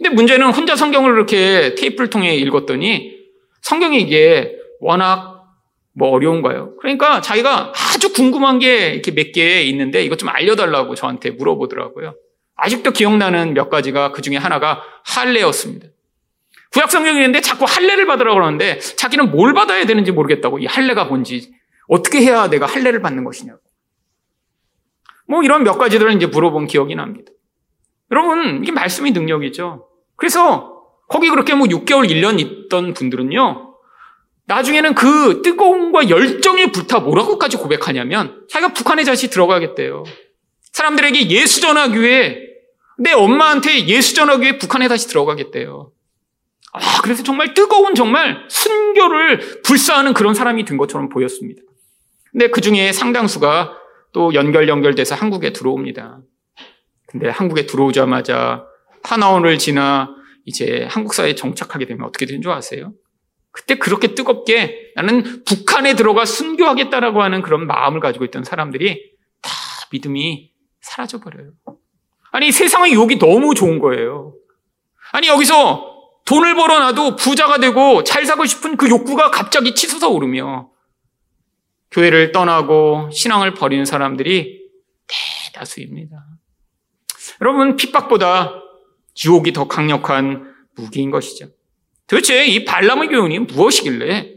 근데 0.00 0.14
문제는 0.14 0.50
혼자 0.52 0.76
성경을 0.76 1.12
이렇게 1.12 1.74
테이프를 1.74 2.08
통해 2.08 2.34
읽었더니 2.34 3.18
성경이 3.60 4.00
이게 4.00 4.56
워낙 4.80 5.44
뭐 5.92 6.08
어려운가요? 6.08 6.76
그러니까 6.78 7.20
자기가 7.20 7.74
아주 7.94 8.10
궁금한 8.14 8.58
게 8.58 8.94
이렇게 8.94 9.10
몇 9.12 9.32
개 9.32 9.60
있는데 9.64 10.02
이것 10.02 10.18
좀 10.18 10.30
알려달라고 10.30 10.94
저한테 10.94 11.30
물어보더라고요. 11.32 12.14
아직도 12.56 12.92
기억나는 12.92 13.52
몇 13.52 13.68
가지가 13.68 14.12
그 14.12 14.22
중에 14.22 14.38
하나가 14.38 14.82
할례였습니다. 15.04 15.88
구약 16.72 16.90
성경인데 16.90 17.42
자꾸 17.42 17.66
할례를 17.68 18.06
받으라고 18.06 18.36
그러는데 18.36 18.78
자기는 18.78 19.30
뭘 19.30 19.52
받아야 19.52 19.84
되는지 19.84 20.12
모르겠다고 20.12 20.60
이 20.60 20.66
할례가 20.66 21.04
뭔지 21.04 21.52
어떻게 21.88 22.20
해야 22.22 22.48
내가 22.48 22.64
할례를 22.64 23.02
받는 23.02 23.24
것이냐고. 23.24 23.60
뭐 25.28 25.42
이런 25.42 25.62
몇 25.62 25.76
가지들을 25.76 26.14
이제 26.14 26.26
물어본 26.26 26.68
기억이 26.68 26.94
납니다. 26.94 27.30
여러분 28.10 28.62
이게 28.62 28.72
말씀이 28.72 29.10
능력이죠. 29.10 29.89
그래서 30.20 30.84
거기 31.08 31.30
그렇게 31.30 31.54
뭐 31.54 31.66
6개월, 31.66 32.08
1년 32.08 32.38
있던 32.38 32.92
분들은요. 32.92 33.74
나중에는 34.44 34.94
그 34.94 35.42
뜨거움과 35.42 36.10
열정에 36.10 36.70
불타 36.72 37.00
뭐라고까지 37.00 37.56
고백하냐면 37.56 38.44
자기가 38.50 38.74
북한에 38.74 39.02
다시 39.04 39.30
들어가겠대요. 39.30 40.04
사람들에게 40.72 41.30
예수 41.30 41.60
전하기 41.62 42.00
위해 42.00 42.36
내 42.98 43.12
엄마한테 43.12 43.86
예수 43.86 44.14
전하기 44.14 44.42
위해 44.42 44.58
북한에 44.58 44.88
다시 44.88 45.08
들어가겠대요. 45.08 45.90
아, 46.72 47.00
그래서 47.02 47.22
정말 47.22 47.54
뜨거운 47.54 47.94
정말 47.94 48.44
순교를 48.48 49.62
불사하는 49.62 50.12
그런 50.12 50.34
사람이 50.34 50.64
된 50.66 50.76
것처럼 50.76 51.08
보였습니다. 51.08 51.62
근데 52.30 52.50
그 52.50 52.60
중에 52.60 52.92
상당수가 52.92 53.72
또 54.12 54.34
연결 54.34 54.68
연결돼서 54.68 55.14
한국에 55.14 55.52
들어옵니다. 55.52 56.20
근데 57.06 57.28
한국에 57.28 57.66
들어오자마자 57.66 58.69
하나원을 59.04 59.58
지나 59.58 60.14
이제 60.44 60.86
한국 60.90 61.14
사회에 61.14 61.34
정착하게 61.34 61.86
되면 61.86 62.06
어떻게 62.06 62.26
되는 62.26 62.42
줄 62.42 62.50
아세요? 62.52 62.92
그때 63.52 63.76
그렇게 63.76 64.14
뜨겁게 64.14 64.92
나는 64.94 65.44
북한에 65.44 65.94
들어가 65.94 66.24
순교하겠다라고 66.24 67.22
하는 67.22 67.42
그런 67.42 67.66
마음을 67.66 68.00
가지고 68.00 68.24
있던 68.26 68.44
사람들이 68.44 69.12
다 69.42 69.50
믿음이 69.92 70.52
사라져버려요. 70.80 71.52
아니, 72.32 72.52
세상의 72.52 72.94
욕이 72.94 73.18
너무 73.18 73.54
좋은 73.54 73.80
거예요. 73.80 74.34
아니, 75.12 75.26
여기서 75.26 75.90
돈을 76.26 76.54
벌어놔도 76.54 77.16
부자가 77.16 77.58
되고 77.58 78.04
잘 78.04 78.24
사고 78.24 78.46
싶은 78.46 78.76
그 78.76 78.88
욕구가 78.88 79.32
갑자기 79.32 79.74
치솟아 79.74 80.08
오르며 80.08 80.70
교회를 81.90 82.30
떠나고 82.30 83.10
신앙을 83.12 83.54
버리는 83.54 83.84
사람들이 83.84 84.60
대다수입니다. 85.52 86.16
여러분, 87.40 87.74
핍박보다 87.74 88.59
유혹이 89.24 89.52
더 89.52 89.68
강력한 89.68 90.54
무기인 90.76 91.10
것이죠. 91.10 91.48
도대체 92.06 92.46
이 92.46 92.64
발람의 92.64 93.08
교훈이 93.08 93.38
무엇이길래 93.40 94.34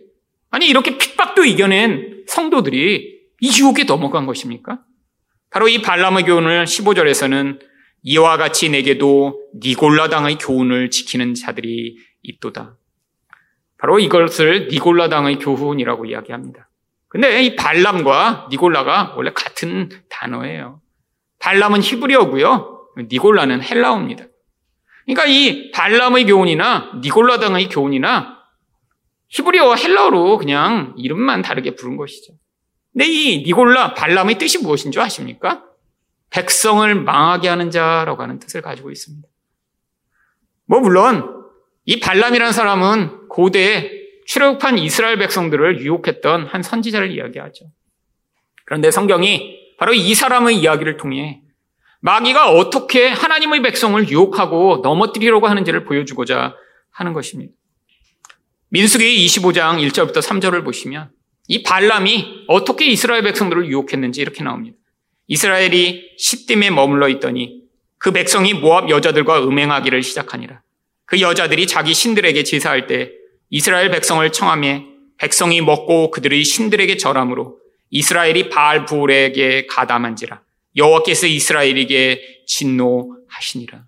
아니 0.51 0.67
이렇게 0.67 0.97
핍박도 0.97 1.45
이겨낸 1.45 2.23
성도들이 2.27 3.21
이 3.39 3.59
유혹에 3.59 3.83
넘어간 3.83 4.25
것입니까? 4.25 4.81
바로 5.49 5.67
이 5.67 5.81
발람의 5.81 6.23
교훈을 6.25 6.65
15절에서는 6.65 7.59
이와 8.03 8.37
같이 8.37 8.69
내게도 8.69 9.39
니골라당의 9.55 10.37
교훈을 10.37 10.89
지키는 10.89 11.35
자들이 11.35 11.97
있도다. 12.21 12.77
바로 13.77 13.99
이것을 13.99 14.67
니골라당의 14.69 15.39
교훈이라고 15.39 16.05
이야기합니다. 16.05 16.69
근데 17.07 17.43
이 17.43 17.55
발람과 17.55 18.47
니골라가 18.49 19.13
원래 19.15 19.31
같은 19.33 19.89
단어예요. 20.09 20.81
발람은 21.39 21.81
히브리어고요. 21.81 22.87
니골라는 23.11 23.61
헬라어입니다. 23.61 24.25
그러니까 25.05 25.25
이 25.25 25.71
발람의 25.71 26.25
교훈이나 26.25 26.93
니골라당의 27.01 27.69
교훈이나 27.69 28.39
히브리어와 29.29 29.75
헬라어로 29.75 30.37
그냥 30.37 30.93
이름만 30.97 31.41
다르게 31.41 31.75
부른 31.75 31.97
것이죠. 31.97 32.33
근데 32.91 33.07
이 33.07 33.43
니골라 33.43 33.95
발람의 33.95 34.37
뜻이 34.37 34.59
무엇인 34.59 34.91
줄 34.91 35.01
아십니까? 35.01 35.63
백성을 36.29 36.93
망하게 36.95 37.49
하는 37.49 37.71
자라고 37.71 38.21
하는 38.21 38.39
뜻을 38.39 38.61
가지고 38.61 38.91
있습니다. 38.91 39.27
뭐 40.65 40.79
물론 40.79 41.43
이 41.85 41.99
발람이라는 41.99 42.53
사람은 42.53 43.27
고대 43.27 43.91
출애굽한 44.25 44.77
이스라엘 44.77 45.17
백성들을 45.17 45.81
유혹했던 45.81 46.47
한 46.47 46.63
선지자를 46.63 47.11
이야기하죠. 47.11 47.65
그런데 48.65 48.89
성경이 48.89 49.75
바로 49.77 49.93
이 49.93 50.15
사람의 50.15 50.57
이야기를 50.57 50.97
통해 50.97 51.42
마귀가 52.05 52.51
어떻게 52.51 53.07
하나님의 53.07 53.61
백성을 53.61 54.09
유혹하고 54.09 54.81
넘어뜨리려고 54.83 55.47
하는지를 55.47 55.85
보여주고자 55.85 56.53
하는 56.91 57.13
것입니다. 57.13 57.53
민수기 58.67 59.25
25장 59.25 59.79
1절부터 59.87 60.17
3절을 60.17 60.65
보시면 60.65 61.11
이 61.47 61.63
발람이 61.63 62.43
어떻게 62.49 62.87
이스라엘 62.87 63.23
백성들을 63.23 63.67
유혹했는지 63.67 64.19
이렇게 64.19 64.43
나옵니다. 64.43 64.75
이스라엘이 65.27 66.15
십딤에 66.17 66.71
머물러 66.71 67.07
있더니 67.07 67.61
그 67.97 68.11
백성이 68.11 68.53
모압 68.53 68.89
여자들과 68.89 69.41
음행하기를 69.45 70.03
시작하니라. 70.03 70.61
그 71.05 71.21
여자들이 71.21 71.67
자기 71.67 71.93
신들에게 71.93 72.43
제사할 72.43 72.87
때 72.87 73.11
이스라엘 73.49 73.89
백성을 73.91 74.29
청함해 74.29 74.87
백성이 75.17 75.61
먹고 75.61 76.11
그들의 76.11 76.43
신들에게 76.43 76.97
절함으로 76.97 77.59
이스라엘이 77.91 78.49
바알 78.49 78.83
부올에게 78.83 79.67
가담한지라. 79.67 80.42
여호와께서 80.75 81.27
이스라엘에게 81.27 82.43
진노하시니라. 82.47 83.85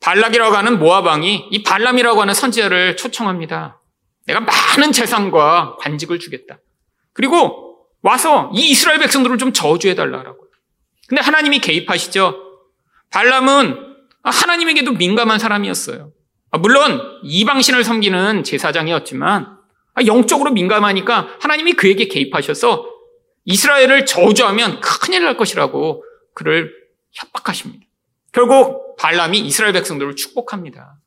발락이라고 0.00 0.56
하는 0.56 0.78
모아방이 0.78 1.48
이 1.50 1.62
발람이라고 1.62 2.20
하는 2.22 2.34
선지자를 2.34 2.96
초청합니다. 2.96 3.80
내가 4.26 4.40
많은 4.40 4.92
재산과 4.92 5.76
관직을 5.78 6.18
주겠다. 6.18 6.58
그리고 7.12 7.86
와서 8.02 8.50
이 8.54 8.70
이스라엘 8.70 8.98
백성들을 8.98 9.38
좀 9.38 9.52
저주해 9.52 9.94
달라고. 9.94 10.38
근데 11.06 11.20
하나님이 11.22 11.58
개입하시죠. 11.58 12.34
발람은 13.10 13.96
하나님에게도 14.22 14.92
민감한 14.92 15.38
사람이었어요. 15.38 16.12
물론 16.60 17.20
이방신을 17.24 17.84
섬기는 17.84 18.44
제사장이었지만 18.44 19.58
영적으로 20.06 20.52
민감하니까 20.52 21.36
하나님이 21.40 21.74
그에게 21.74 22.06
개입하셔서 22.06 22.88
이스라엘을 23.44 24.06
저주하면 24.06 24.80
큰일 24.80 25.24
날 25.24 25.36
것이라고 25.36 26.04
그를 26.34 26.72
협박하십니다. 27.12 27.84
결국 28.32 28.96
발람이 28.96 29.38
이스라엘 29.40 29.72
백성들을 29.72 30.16
축복합니다. 30.16 30.98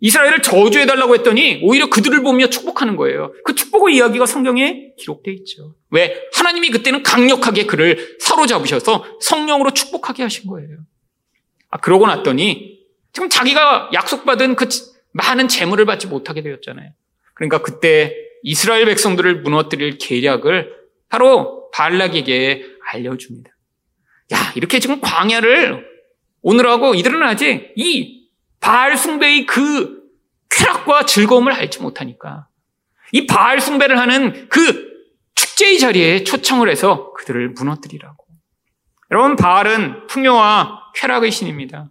이스라엘을 0.00 0.42
저주해달라고 0.42 1.14
했더니 1.14 1.60
오히려 1.64 1.90
그들을 1.90 2.22
보며 2.22 2.48
축복하는 2.48 2.94
거예요. 2.96 3.32
그 3.44 3.54
축복의 3.54 3.96
이야기가 3.96 4.26
성경에 4.26 4.92
기록되어 4.96 5.34
있죠. 5.34 5.74
왜? 5.90 6.28
하나님이 6.34 6.70
그때는 6.70 7.02
강력하게 7.02 7.66
그를 7.66 8.16
사로잡으셔서 8.20 9.04
성령으로 9.20 9.72
축복하게 9.72 10.22
하신 10.22 10.48
거예요. 10.48 10.78
아, 11.70 11.78
그러고 11.78 12.06
났더니 12.06 12.78
지금 13.12 13.28
자기가 13.28 13.90
약속받은 13.92 14.54
그 14.54 14.68
많은 15.12 15.48
재물을 15.48 15.84
받지 15.84 16.06
못하게 16.06 16.42
되었잖아요. 16.42 16.92
그러니까 17.34 17.62
그때 17.62 18.14
이스라엘 18.42 18.84
백성들을 18.84 19.42
무너뜨릴 19.42 19.98
계략을 19.98 20.76
바로 21.08 21.70
발락에게 21.70 22.64
알려줍니다. 22.92 23.50
야, 24.32 24.52
이렇게 24.56 24.78
지금 24.78 25.00
광야를 25.00 25.86
오늘하고 26.42 26.94
이들은 26.94 27.22
아직 27.22 27.72
이 27.76 28.28
바알 28.60 28.96
숭배의 28.96 29.46
그 29.46 30.02
쾌락과 30.50 31.06
즐거움을 31.06 31.52
알지 31.52 31.80
못하니까 31.80 32.48
이 33.12 33.26
바알 33.26 33.60
숭배를 33.60 33.98
하는 33.98 34.48
그 34.48 34.88
축제의 35.34 35.78
자리에 35.78 36.24
초청을 36.24 36.68
해서 36.68 37.12
그들을 37.14 37.50
무너뜨리라고. 37.50 38.26
여러분, 39.10 39.36
바알은 39.36 40.06
풍요와 40.08 40.92
쾌락의 40.94 41.30
신입니다. 41.30 41.88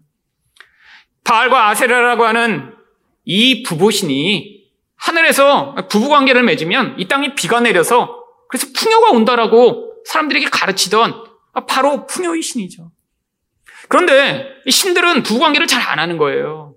바알과 1.24 1.70
아세라라고 1.70 2.26
하는 2.26 2.74
이 3.26 3.64
부부신이 3.64 4.66
하늘에서 4.96 5.76
부부 5.90 6.10
관계를 6.10 6.44
맺으면 6.44 6.96
이 7.00 7.08
땅에 7.08 7.36
비가 7.36 7.60
내려서 7.60 8.27
그래서 8.50 8.68
풍요가 8.76 9.12
온다라고 9.12 9.94
사람들에게 10.06 10.48
가르치던 10.50 11.26
바로 11.68 12.06
풍요의 12.06 12.42
신이죠. 12.42 12.92
그런데 13.90 14.46
신들은 14.70 15.24
부부관계를 15.24 15.68
잘 15.68 15.88
안 15.88 16.00
하는 16.00 16.18
거예요. 16.18 16.76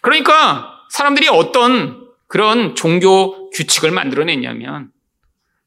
그러니까 0.00 0.80
사람들이 0.90 1.28
어떤 1.28 2.08
그런 2.26 2.74
종교 2.74 3.50
규칙을 3.50 3.90
만들어냈냐면 3.92 4.90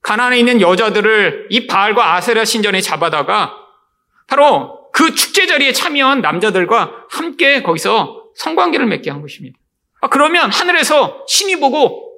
가난에 0.02 0.38
있는 0.38 0.62
여자들을 0.62 1.48
이 1.50 1.68
바알과 1.68 2.16
아세라 2.16 2.44
신전에 2.44 2.82
잡아다가 2.82 3.54
바로 4.28 4.92
그 4.92 5.16
축제 5.16 5.48
자리에 5.48 5.72
참여한 5.72 6.22
남자들과 6.22 7.06
함께 7.10 7.62
거기서 7.62 8.26
성관계를 8.36 8.86
맺게 8.88 9.10
한 9.10 9.22
것입니다. 9.22 9.58
아, 10.02 10.10
그러면 10.10 10.52
하늘에서 10.52 11.24
신이 11.28 11.60
보고 11.60 12.12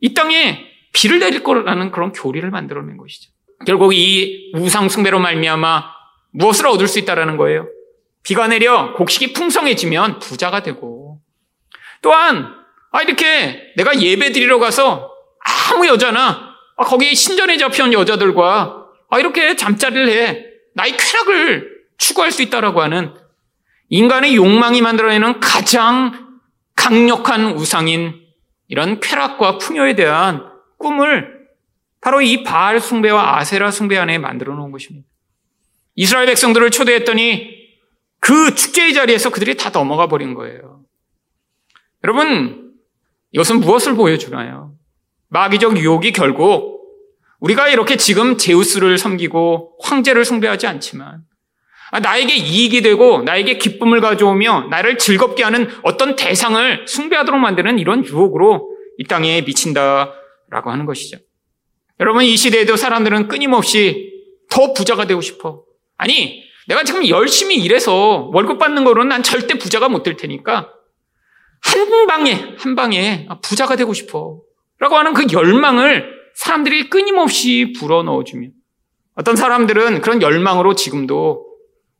이 0.00 0.14
땅에 0.14 0.66
비를 0.92 1.18
내릴 1.18 1.42
거라는 1.42 1.90
그런 1.90 2.12
교리를 2.12 2.48
만들어낸 2.50 2.96
것이죠. 2.96 3.30
결국 3.66 3.94
이 3.94 4.52
우상 4.54 4.88
숭배로 4.88 5.18
말미암아 5.20 5.84
무엇을 6.32 6.66
얻을 6.66 6.88
수 6.88 6.98
있다라는 6.98 7.36
거예요. 7.36 7.68
비가 8.22 8.46
내려 8.48 8.92
곡식이 8.94 9.32
풍성해지면 9.32 10.20
부자가 10.20 10.62
되고 10.62 11.20
또한 12.00 12.54
아 12.92 13.02
이렇게 13.02 13.72
내가 13.76 13.98
예배 14.00 14.32
드리러 14.32 14.58
가서 14.58 15.10
아무 15.70 15.86
여자나 15.86 16.52
아, 16.76 16.84
거기 16.84 17.14
신전에 17.14 17.56
잡혀온 17.56 17.92
여자들과 17.92 18.86
아 19.10 19.18
이렇게 19.18 19.56
잠자리를 19.56 20.08
해 20.08 20.44
나의 20.74 20.96
쾌락을 20.96 21.70
추구할 21.98 22.30
수 22.30 22.42
있다라고 22.42 22.80
하는 22.80 23.14
인간의 23.88 24.36
욕망이 24.36 24.80
만들어내는 24.80 25.40
가장 25.40 26.40
강력한 26.74 27.52
우상인 27.52 28.20
이런 28.68 29.00
쾌락과 29.00 29.58
풍요에 29.58 29.94
대한 29.94 30.51
꿈을 30.82 31.46
바로 32.02 32.20
이 32.20 32.42
바알 32.42 32.80
숭배와 32.80 33.38
아세라 33.38 33.70
숭배 33.70 33.96
안에 33.96 34.18
만들어 34.18 34.54
놓은 34.54 34.72
것입니다. 34.72 35.06
이스라엘 35.94 36.26
백성들을 36.26 36.70
초대했더니 36.70 37.62
그 38.18 38.54
축제의 38.54 38.92
자리에서 38.92 39.30
그들이 39.30 39.56
다 39.56 39.70
넘어가 39.70 40.08
버린 40.08 40.34
거예요. 40.34 40.80
여러분, 42.04 42.72
이것은 43.30 43.60
무엇을 43.60 43.94
보여주나요? 43.94 44.74
마귀적 45.28 45.78
유혹이 45.78 46.12
결국 46.12 46.82
우리가 47.40 47.68
이렇게 47.68 47.96
지금 47.96 48.36
제우스를 48.36 48.98
섬기고 48.98 49.78
황제를 49.80 50.24
숭배하지 50.24 50.66
않지만 50.66 51.22
아, 51.90 52.00
나에게 52.00 52.34
이익이 52.34 52.82
되고 52.82 53.22
나에게 53.22 53.58
기쁨을 53.58 54.00
가져오며 54.00 54.68
나를 54.70 54.98
즐겁게 54.98 55.42
하는 55.42 55.68
어떤 55.82 56.16
대상을 56.16 56.86
숭배하도록 56.86 57.40
만드는 57.40 57.78
이런 57.78 58.04
유혹으로 58.04 58.70
이 58.98 59.04
땅에 59.04 59.42
미친다 59.42 60.12
라고 60.52 60.70
하는 60.70 60.84
것이죠. 60.84 61.16
여러분 61.98 62.24
이 62.24 62.36
시대에도 62.36 62.76
사람들은 62.76 63.28
끊임없이 63.28 64.12
더 64.50 64.74
부자가 64.74 65.06
되고 65.06 65.22
싶어. 65.22 65.64
아니 65.96 66.44
내가 66.68 66.84
지금 66.84 67.08
열심히 67.08 67.56
일해서 67.56 68.30
월급 68.34 68.58
받는 68.58 68.84
거로는 68.84 69.08
난 69.08 69.22
절대 69.22 69.54
부자가 69.54 69.88
못 69.88 70.02
될 70.02 70.16
테니까 70.16 70.70
한 71.62 72.06
방에 72.06 72.54
한 72.58 72.74
방에 72.76 73.26
부자가 73.42 73.76
되고 73.76 73.94
싶어. 73.94 74.42
라고 74.78 74.96
하는 74.96 75.14
그 75.14 75.26
열망을 75.32 76.12
사람들이 76.34 76.90
끊임없이 76.90 77.72
불어넣어주며 77.78 78.48
어떤 79.14 79.36
사람들은 79.36 80.02
그런 80.02 80.20
열망으로 80.20 80.74
지금도 80.74 81.46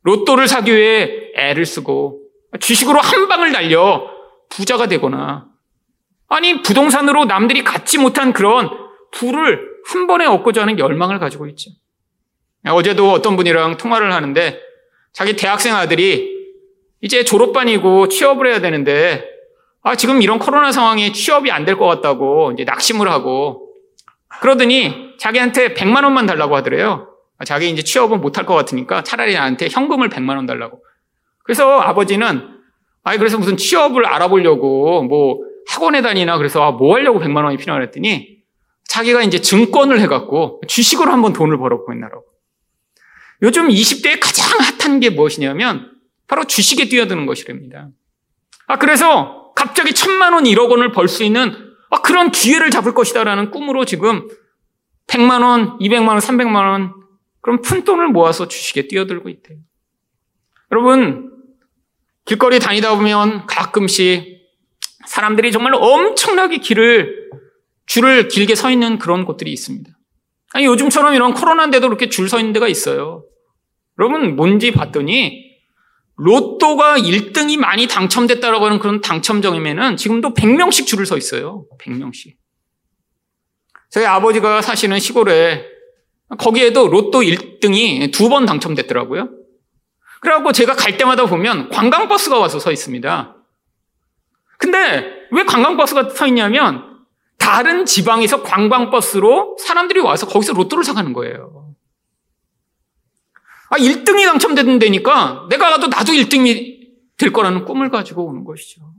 로또를 0.03 0.47
사기 0.47 0.75
위해 0.75 1.31
애를 1.35 1.65
쓰고 1.65 2.21
주식으로 2.59 2.99
한 2.99 3.27
방을 3.27 3.51
날려 3.51 4.05
부자가 4.49 4.87
되거나 4.87 5.47
아니 6.29 6.61
부동산으로 6.61 7.25
남들이 7.25 7.63
갖지 7.63 7.97
못한 7.97 8.33
그런 8.33 8.69
부를 9.11 9.69
한 9.85 10.07
번에 10.07 10.25
얻고자 10.25 10.61
하는 10.61 10.79
열망을 10.79 11.19
가지고 11.19 11.47
있죠. 11.47 11.71
어제도 12.65 13.11
어떤 13.11 13.35
분이랑 13.35 13.77
통화를 13.77 14.11
하는데 14.13 14.59
자기 15.11 15.35
대학생 15.35 15.75
아들이 15.75 16.31
이제 17.01 17.23
졸업반이고 17.25 18.07
취업을 18.07 18.47
해야 18.47 18.61
되는데 18.61 19.25
아 19.83 19.95
지금 19.95 20.21
이런 20.21 20.39
코로나 20.39 20.71
상황에 20.71 21.11
취업이 21.11 21.51
안 21.51 21.65
될 21.65 21.75
것 21.77 21.85
같다고 21.87 22.51
이제 22.53 22.63
낙심을 22.63 23.09
하고 23.11 23.69
그러더니 24.39 25.13
자기한테 25.19 25.73
100만 25.73 26.03
원만 26.03 26.25
달라고 26.25 26.55
하더래요. 26.55 27.09
자기 27.45 27.69
이제 27.69 27.83
취업은 27.83 28.21
못할 28.21 28.45
것 28.45 28.55
같으니까 28.55 29.03
차라리 29.03 29.33
나한테 29.33 29.67
현금을 29.69 30.07
100만 30.09 30.37
원 30.37 30.45
달라고. 30.45 30.81
그래서 31.43 31.79
아버지는 31.79 32.47
아니 33.03 33.17
그래서 33.17 33.37
무슨 33.37 33.57
취업을 33.57 34.05
알아보려고 34.05 35.03
뭐 35.03 35.39
학원에 35.67 36.01
다니나 36.01 36.37
그래서 36.37 36.63
아, 36.63 36.71
뭐 36.71 36.95
하려고 36.95 37.19
100만 37.19 37.43
원이 37.43 37.57
필요하다 37.57 37.85
했더니 37.85 38.43
자기가 38.85 39.23
이제 39.23 39.39
증권을 39.41 39.99
해갖고 40.01 40.61
주식으로 40.67 41.11
한번 41.11 41.33
돈을 41.33 41.57
벌었고 41.57 41.93
있나라고. 41.93 42.25
요즘 43.41 43.67
20대에 43.69 44.19
가장 44.21 44.59
핫한 44.59 44.99
게 44.99 45.09
무엇이냐면 45.09 45.91
바로 46.27 46.45
주식에 46.45 46.87
뛰어드는 46.89 47.25
것이랍니다. 47.25 47.89
아 48.67 48.77
그래서 48.77 49.51
갑자기 49.55 49.93
천만 49.93 50.33
원, 50.33 50.43
1억 50.43 50.69
원을 50.69 50.91
벌 50.91 51.07
수 51.07 51.23
있는 51.23 51.53
아, 51.89 52.01
그런 52.01 52.31
기회를 52.31 52.71
잡을 52.71 52.93
것이다라는 52.93 53.51
꿈으로 53.51 53.85
지금 53.85 54.27
100만 55.07 55.43
원, 55.43 55.77
200만 55.79 56.07
원, 56.09 56.17
300만 56.19 56.55
원 56.55 56.93
그럼 57.41 57.61
푼돈을 57.61 58.07
모아서 58.07 58.47
주식에 58.47 58.87
뛰어들고 58.87 59.29
있대요. 59.29 59.57
여러분, 60.71 61.31
길거리 62.25 62.59
다니다 62.59 62.95
보면 62.95 63.45
가끔씩 63.45 64.32
사람들이 65.05 65.51
정말 65.51 65.73
엄청나게 65.75 66.57
길을, 66.57 67.29
줄을 67.85 68.27
길게 68.27 68.55
서 68.55 68.71
있는 68.71 68.97
그런 68.97 69.25
곳들이 69.25 69.51
있습니다. 69.51 69.91
아니, 70.53 70.65
요즘처럼 70.65 71.13
이런 71.15 71.33
코로나인데도 71.33 71.87
그렇게 71.87 72.09
줄 72.09 72.27
서 72.29 72.39
있는 72.39 72.53
데가 72.53 72.67
있어요. 72.67 73.25
여러분, 73.99 74.35
뭔지 74.35 74.71
봤더니, 74.71 75.43
로또가 76.15 76.97
1등이 76.97 77.57
많이 77.57 77.87
당첨됐다라고 77.87 78.65
하는 78.65 78.79
그런 78.79 79.01
당첨정이면은 79.01 79.97
지금도 79.97 80.33
100명씩 80.35 80.85
줄을 80.85 81.05
서 81.07 81.17
있어요. 81.17 81.65
100명씩. 81.81 82.35
저희 83.89 84.05
아버지가 84.05 84.61
사시는 84.61 84.99
시골에 84.99 85.65
거기에도 86.37 86.87
로또 86.87 87.21
1등이 87.21 88.11
두 88.11 88.29
번 88.29 88.45
당첨됐더라고요. 88.45 89.29
그래갖고 90.21 90.51
제가 90.51 90.73
갈 90.75 90.97
때마다 90.97 91.25
보면 91.25 91.69
관광버스가 91.69 92.37
와서 92.39 92.57
서 92.59 92.71
있습니다. 92.71 93.32
근데 94.63 95.27
왜 95.31 95.43
관광버스가 95.43 96.11
서 96.11 96.25
있냐면 96.27 97.03
다른 97.37 97.85
지방에서 97.85 98.43
관광버스로 98.43 99.57
사람들이 99.59 99.99
와서 99.99 100.25
거기서 100.25 100.53
로또를 100.53 100.85
사가는 100.85 101.11
거예요. 101.11 101.73
아, 103.69 103.75
1등이 103.75 104.25
당첨됐는데니까 104.25 105.47
내가 105.49 105.69
가도 105.71 105.87
나도 105.87 106.13
1등이 106.13 106.77
될 107.17 107.33
거라는 107.33 107.65
꿈을 107.65 107.89
가지고 107.89 108.25
오는 108.25 108.45
것이죠. 108.45 108.93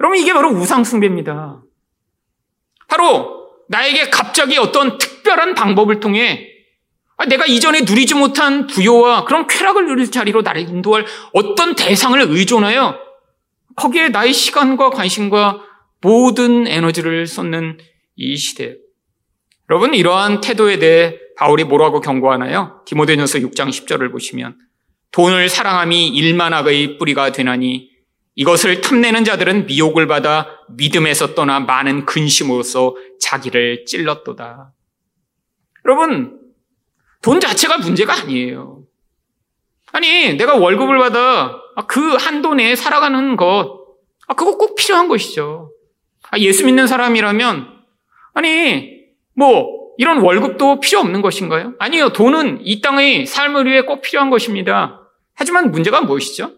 여러분, 0.00 0.18
이게 0.18 0.32
바로 0.32 0.48
우상숭배입니다. 0.48 1.60
바로 2.88 3.50
나에게 3.68 4.08
갑자기 4.08 4.56
어떤 4.56 4.96
특별한 4.96 5.54
방법을 5.54 6.00
통해 6.00 6.48
아, 7.18 7.26
내가 7.26 7.44
이전에 7.44 7.82
누리지 7.82 8.14
못한 8.14 8.66
부여와 8.66 9.24
그런 9.24 9.46
쾌락을 9.46 9.86
누릴 9.86 10.10
자리로 10.10 10.40
나를 10.40 10.62
인도할 10.62 11.04
어떤 11.34 11.74
대상을 11.74 12.18
의존하여 12.18 13.03
거기에 13.76 14.08
나의 14.08 14.32
시간과 14.32 14.90
관심과 14.90 15.60
모든 16.00 16.66
에너지를 16.66 17.26
쏟는 17.26 17.78
이 18.16 18.36
시대. 18.36 18.76
여러분, 19.70 19.94
이러한 19.94 20.40
태도에 20.40 20.78
대해 20.78 21.18
바울이 21.36 21.64
뭐라고 21.64 22.00
경고하나요? 22.00 22.82
디모데전서 22.86 23.38
6장 23.40 23.68
10절을 23.68 24.12
보시면 24.12 24.56
돈을 25.10 25.48
사랑함이 25.48 26.08
일만악의 26.08 26.98
뿌리가 26.98 27.32
되나니 27.32 27.90
이것을 28.36 28.80
탐내는 28.80 29.24
자들은 29.24 29.66
미혹을 29.66 30.06
받아 30.06 30.46
믿음에서 30.70 31.34
떠나 31.34 31.60
많은 31.60 32.04
근심으로써 32.04 32.94
자기를 33.20 33.84
찔렀도다. 33.86 34.72
여러분, 35.86 36.40
돈 37.22 37.40
자체가 37.40 37.78
문제가 37.78 38.14
아니에요. 38.14 38.82
아니, 39.92 40.34
내가 40.34 40.56
월급을 40.56 40.98
받아 40.98 41.63
그 41.86 42.14
한도 42.14 42.54
내에 42.54 42.76
살아가는 42.76 43.36
것, 43.36 43.84
아, 44.26 44.34
그거 44.34 44.56
꼭 44.56 44.74
필요한 44.76 45.08
것이죠. 45.08 45.70
아, 46.30 46.38
예수 46.38 46.64
믿는 46.64 46.86
사람이라면, 46.86 47.68
아니, 48.34 48.90
뭐, 49.34 49.84
이런 49.96 50.18
월급도 50.18 50.80
필요 50.80 51.00
없는 51.00 51.22
것인가요? 51.22 51.74
아니요. 51.78 52.12
돈은 52.12 52.60
이 52.62 52.80
땅의 52.80 53.26
삶을 53.26 53.66
위해 53.66 53.82
꼭 53.82 54.02
필요한 54.02 54.30
것입니다. 54.30 55.00
하지만 55.34 55.70
문제가 55.70 56.00
무엇이죠? 56.00 56.52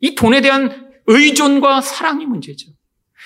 이 0.00 0.14
돈에 0.14 0.40
대한 0.40 0.90
의존과 1.06 1.80
사랑이 1.80 2.26
문제죠. 2.26 2.68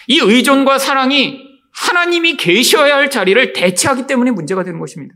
이 0.07 0.19
의존과 0.19 0.79
사랑이 0.79 1.41
하나님이 1.73 2.37
계셔야 2.37 2.97
할 2.97 3.11
자리를 3.11 3.53
대체하기 3.53 4.07
때문에 4.07 4.31
문제가 4.31 4.65
되는 4.65 4.79
것입니다. 4.81 5.15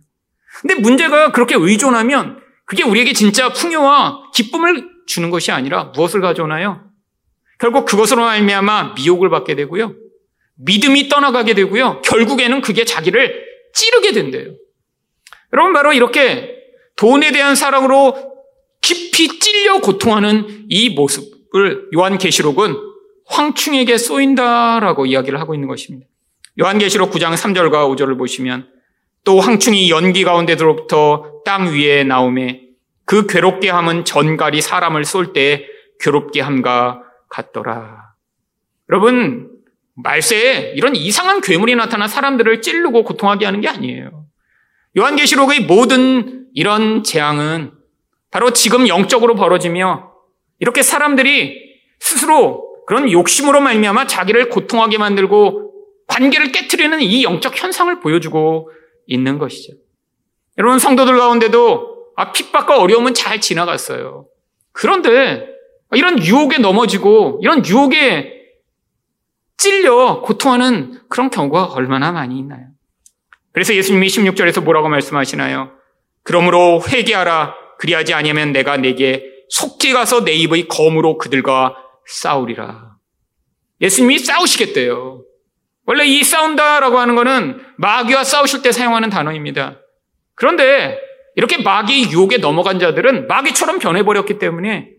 근데 0.60 0.74
문제가 0.74 1.32
그렇게 1.32 1.54
의존하면 1.56 2.40
그게 2.64 2.82
우리에게 2.82 3.12
진짜 3.12 3.52
풍요와 3.52 4.30
기쁨을 4.34 4.91
주는 5.06 5.30
것이 5.30 5.52
아니라 5.52 5.84
무엇을 5.94 6.20
가져오나요? 6.20 6.84
결국 7.58 7.84
그것으로 7.84 8.22
말미암아 8.22 8.94
미혹을 8.96 9.30
받게 9.30 9.54
되고요. 9.54 9.94
믿음이 10.56 11.08
떠나가게 11.08 11.54
되고요. 11.54 12.02
결국에는 12.02 12.60
그게 12.60 12.84
자기를 12.84 13.44
찌르게 13.74 14.12
된대요. 14.12 14.54
여러분 15.52 15.72
바로 15.72 15.92
이렇게 15.92 16.56
돈에 16.96 17.32
대한 17.32 17.54
사랑으로 17.54 18.32
깊이 18.80 19.38
찔려 19.38 19.80
고통하는 19.80 20.66
이 20.68 20.90
모습을 20.90 21.88
요한계시록은 21.94 22.76
황충에게 23.26 23.96
쏘인다라고 23.96 25.06
이야기를 25.06 25.40
하고 25.40 25.54
있는 25.54 25.68
것입니다. 25.68 26.06
요한계시록 26.60 27.10
9장 27.12 27.34
3절과 27.34 27.96
5절을 27.96 28.18
보시면 28.18 28.68
또 29.24 29.40
황충이 29.40 29.88
연기 29.90 30.24
가운데로부터 30.24 31.42
땅 31.44 31.72
위에 31.72 32.04
나오매 32.04 32.71
그 33.04 33.26
괴롭게 33.26 33.70
함은 33.70 34.04
전갈이 34.04 34.60
사람을 34.60 35.04
쏠 35.04 35.32
때 35.32 35.66
괴롭게 36.00 36.40
함과 36.40 37.02
같더라. 37.28 38.14
여러분, 38.90 39.50
말세에 39.94 40.72
이런 40.76 40.96
이상한 40.96 41.40
괴물이 41.40 41.74
나타나 41.76 42.08
사람들을 42.08 42.62
찌르고 42.62 43.04
고통하게 43.04 43.44
하는 43.46 43.60
게 43.60 43.68
아니에요. 43.68 44.26
요한계시록의 44.96 45.60
모든 45.60 46.46
이런 46.54 47.02
재앙은 47.02 47.72
바로 48.30 48.52
지금 48.52 48.88
영적으로 48.88 49.34
벌어지며 49.34 50.12
이렇게 50.58 50.82
사람들이 50.82 51.56
스스로 52.00 52.72
그런 52.86 53.10
욕심으로 53.10 53.60
말미암아 53.60 54.06
자기를 54.06 54.48
고통하게 54.48 54.98
만들고 54.98 55.72
관계를 56.08 56.52
깨뜨리는 56.52 57.00
이 57.00 57.24
영적 57.24 57.62
현상을 57.62 58.00
보여주고 58.00 58.70
있는 59.06 59.38
것이죠. 59.38 59.74
여러분 60.58 60.78
성도들 60.78 61.16
가운데도 61.16 61.91
아, 62.16 62.32
핍박과 62.32 62.80
어려움은 62.80 63.14
잘 63.14 63.40
지나갔어요. 63.40 64.26
그런데 64.72 65.46
이런 65.92 66.22
유혹에 66.22 66.58
넘어지고 66.58 67.40
이런 67.42 67.64
유혹에 67.66 68.32
찔려 69.56 70.22
고통하는 70.22 71.00
그런 71.08 71.30
경우가 71.30 71.64
얼마나 71.66 72.10
많이 72.12 72.38
있나요? 72.38 72.66
그래서 73.52 73.74
예수님이 73.74 74.08
16절에서 74.08 74.62
뭐라고 74.62 74.88
말씀하시나요? 74.88 75.72
그러므로 76.22 76.82
회개하라. 76.86 77.54
그리하지 77.78 78.14
아니하면 78.14 78.52
내가 78.52 78.76
내게 78.76 79.24
속지 79.50 79.92
가서 79.92 80.24
내 80.24 80.32
입의 80.32 80.68
검으로 80.68 81.18
그들과 81.18 81.76
싸우리라. 82.06 82.96
예수님이 83.80 84.18
싸우시겠대요. 84.20 85.24
원래 85.84 86.04
이 86.04 86.22
싸운다라고 86.22 86.98
하는 86.98 87.16
거는 87.16 87.60
마귀와 87.76 88.24
싸우실 88.24 88.62
때 88.62 88.72
사용하는 88.72 89.10
단어입니다. 89.10 89.80
그런데 90.34 90.98
이렇게 91.34 91.62
마귀의 91.62 92.10
유혹에 92.12 92.38
넘어간 92.38 92.78
자들은 92.78 93.26
마귀처럼 93.26 93.78
변해버렸기 93.78 94.38
때문에 94.38 94.90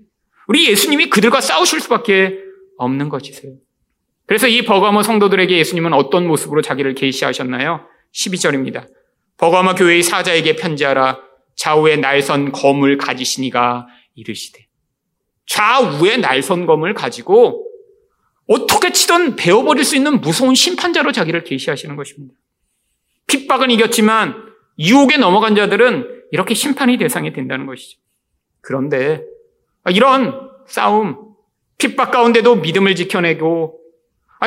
우리 0.47 0.69
예수님이 0.69 1.09
그들과 1.09 1.41
싸우실 1.41 1.79
수밖에 1.81 2.37
없는 2.77 3.09
것이세요. 3.09 3.53
그래서 4.25 4.47
이 4.47 4.63
버가모 4.63 5.03
성도들에게 5.03 5.57
예수님은 5.57 5.93
어떤 5.93 6.27
모습으로 6.27 6.61
자기를 6.61 6.95
계시하셨나요? 6.95 7.85
12절입니다. 8.13 8.87
버가모 9.37 9.75
교회의 9.75 10.03
사자에게 10.03 10.55
편지하라 10.55 11.19
좌우에 11.55 11.97
날선 11.97 12.51
검을 12.51 12.97
가지시니가 12.97 13.87
이르시되 14.15 14.67
좌우에 15.45 16.17
날선 16.17 16.65
검을 16.65 16.93
가지고 16.93 17.67
어떻게 18.47 18.91
치든 18.91 19.35
베어버릴 19.35 19.83
수 19.83 19.95
있는 19.95 20.21
무서운 20.21 20.55
심판자로 20.55 21.11
자기를 21.11 21.43
계시하시는 21.43 21.95
것입니다. 21.95 22.35
핍박은 23.27 23.71
이겼지만 23.71 24.52
유혹에 24.79 25.17
넘어간 25.17 25.55
자들은 25.55 26.07
이렇게 26.31 26.53
심판의 26.53 26.97
대상이 26.97 27.33
된다는 27.33 27.65
것이죠. 27.65 27.99
그런데 28.61 29.21
이런 29.89 30.49
싸움, 30.67 31.17
핍박 31.77 32.11
가운데도 32.11 32.55
믿음을 32.57 32.95
지켜내고 32.95 33.79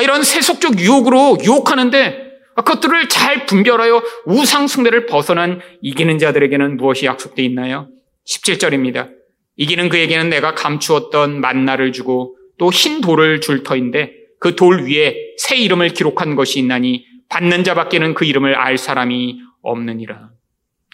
이런 0.01 0.23
세속적 0.23 0.79
유혹으로 0.79 1.37
유혹하는데 1.43 2.27
그것들을 2.55 3.07
잘 3.09 3.45
분별하여 3.45 4.03
우상숭배를 4.25 5.05
벗어난 5.05 5.61
이기는 5.81 6.17
자들에게는 6.17 6.77
무엇이 6.77 7.05
약속되어 7.05 7.45
있나요? 7.45 7.87
17절입니다. 8.27 9.11
이기는 9.55 9.89
그에게는 9.89 10.29
내가 10.29 10.55
감추었던 10.55 11.39
만나를 11.39 11.91
주고 11.91 12.35
또 12.57 12.69
흰 12.71 13.01
돌을 13.01 13.41
줄 13.41 13.63
터인데 13.63 14.13
그 14.39 14.55
돌 14.55 14.83
위에 14.85 15.15
새 15.37 15.55
이름을 15.55 15.89
기록한 15.89 16.35
것이 16.35 16.59
있나니 16.59 17.05
받는 17.29 17.63
자밖에는 17.63 18.13
그 18.15 18.25
이름을 18.25 18.55
알 18.55 18.77
사람이 18.77 19.39
없느니라. 19.61 20.31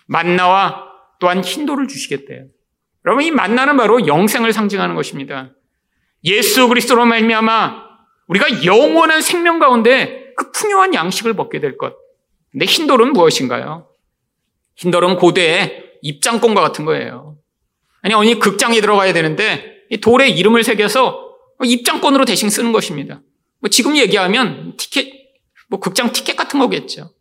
만나와 0.07 0.85
또한 1.19 1.43
흰 1.43 1.65
돌을 1.65 1.87
주시겠대요. 1.87 2.45
여러분 3.05 3.23
이 3.23 3.31
만나는 3.31 3.77
바로 3.77 4.07
영생을 4.07 4.53
상징하는 4.53 4.95
것입니다. 4.95 5.51
예수 6.23 6.67
그리스도로 6.67 7.05
말미암아 7.05 7.83
우리가 8.27 8.65
영원한 8.65 9.21
생명 9.21 9.59
가운데 9.59 10.33
그 10.35 10.51
풍요한 10.51 10.93
양식을 10.93 11.33
먹게 11.33 11.59
될 11.59 11.77
것. 11.77 11.95
근데 12.51 12.65
흰 12.65 12.87
돌은 12.87 13.13
무엇인가요? 13.13 13.89
흰 14.75 14.91
돌은 14.91 15.17
고대의 15.17 15.83
입장권과 16.01 16.61
같은 16.61 16.85
거예요. 16.85 17.37
아니 18.01 18.13
어느 18.13 18.37
극장에 18.37 18.79
들어가야 18.81 19.13
되는데 19.13 19.73
이 19.89 19.97
돌에 19.97 20.29
이름을 20.29 20.63
새겨서 20.63 21.31
입장권으로 21.63 22.25
대신 22.25 22.49
쓰는 22.49 22.71
것입니다. 22.71 23.21
뭐 23.59 23.69
지금 23.69 23.95
얘기하면 23.95 24.75
티켓, 24.77 25.13
뭐 25.69 25.79
극장 25.79 26.11
티켓 26.11 26.35
같은 26.35 26.59
거겠죠. 26.59 27.13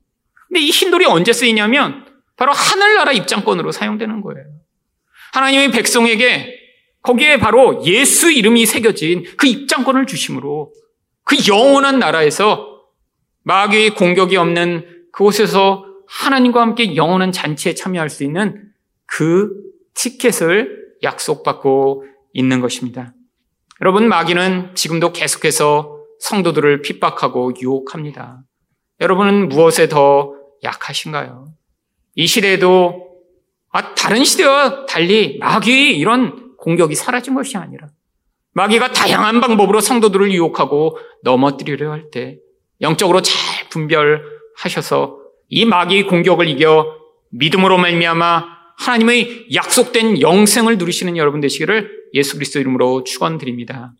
근데 0.52 0.60
이 0.60 0.70
흰 0.70 0.90
돌이 0.90 1.06
언제 1.06 1.32
쓰이냐면 1.32 2.04
바로 2.36 2.52
하늘나라 2.52 3.12
입장권으로 3.12 3.72
사용되는 3.72 4.20
거예요. 4.20 4.44
하나님의 5.32 5.70
백성에게 5.70 6.58
거기에 7.00 7.38
바로 7.38 7.82
예수 7.86 8.30
이름이 8.30 8.66
새겨진 8.66 9.24
그 9.38 9.46
입장권을 9.46 10.06
주심으로 10.06 10.70
그 11.24 11.36
영원한 11.48 11.98
나라에서 11.98 12.82
마귀의 13.44 13.94
공격이 13.94 14.36
없는 14.36 15.06
그곳에서 15.12 15.86
하나님과 16.06 16.60
함께 16.60 16.96
영원한 16.96 17.32
잔치에 17.32 17.74
참여할 17.74 18.10
수 18.10 18.22
있는 18.22 18.62
그 19.06 19.50
티켓을 19.94 20.96
약속받고 21.02 22.04
있는 22.34 22.60
것입니다. 22.60 23.14
여러분, 23.80 24.06
마귀는 24.06 24.74
지금도 24.74 25.12
계속해서 25.12 25.98
성도들을 26.20 26.82
핍박하고 26.82 27.54
유혹합니다. 27.60 28.42
여러분은 29.00 29.48
무엇에 29.48 29.88
더 29.88 30.41
약하신가요? 30.62 31.52
이 32.14 32.26
시대에도 32.26 33.10
아, 33.70 33.94
다른 33.94 34.24
시대와 34.24 34.86
달리 34.86 35.38
마귀의 35.38 35.98
이런 35.98 36.56
공격이 36.58 36.94
사라진 36.94 37.34
것이 37.34 37.56
아니라 37.56 37.88
마귀가 38.52 38.92
다양한 38.92 39.40
방법으로 39.40 39.80
성도들을 39.80 40.30
유혹하고 40.32 40.98
넘어뜨리려 41.22 41.90
할 41.90 42.10
때 42.10 42.38
영적으로 42.82 43.22
잘 43.22 43.68
분별하셔서 43.70 45.18
이 45.48 45.64
마귀의 45.64 46.06
공격을 46.06 46.48
이겨 46.48 46.86
믿음으로 47.30 47.78
말미암아 47.78 48.44
하나님의 48.78 49.48
약속된 49.54 50.20
영생을 50.20 50.76
누리시는 50.78 51.16
여러분 51.16 51.40
되시기를 51.40 52.08
예수 52.14 52.34
그리스도 52.34 52.58
이름으로 52.58 53.04
축원드립니다. 53.04 53.92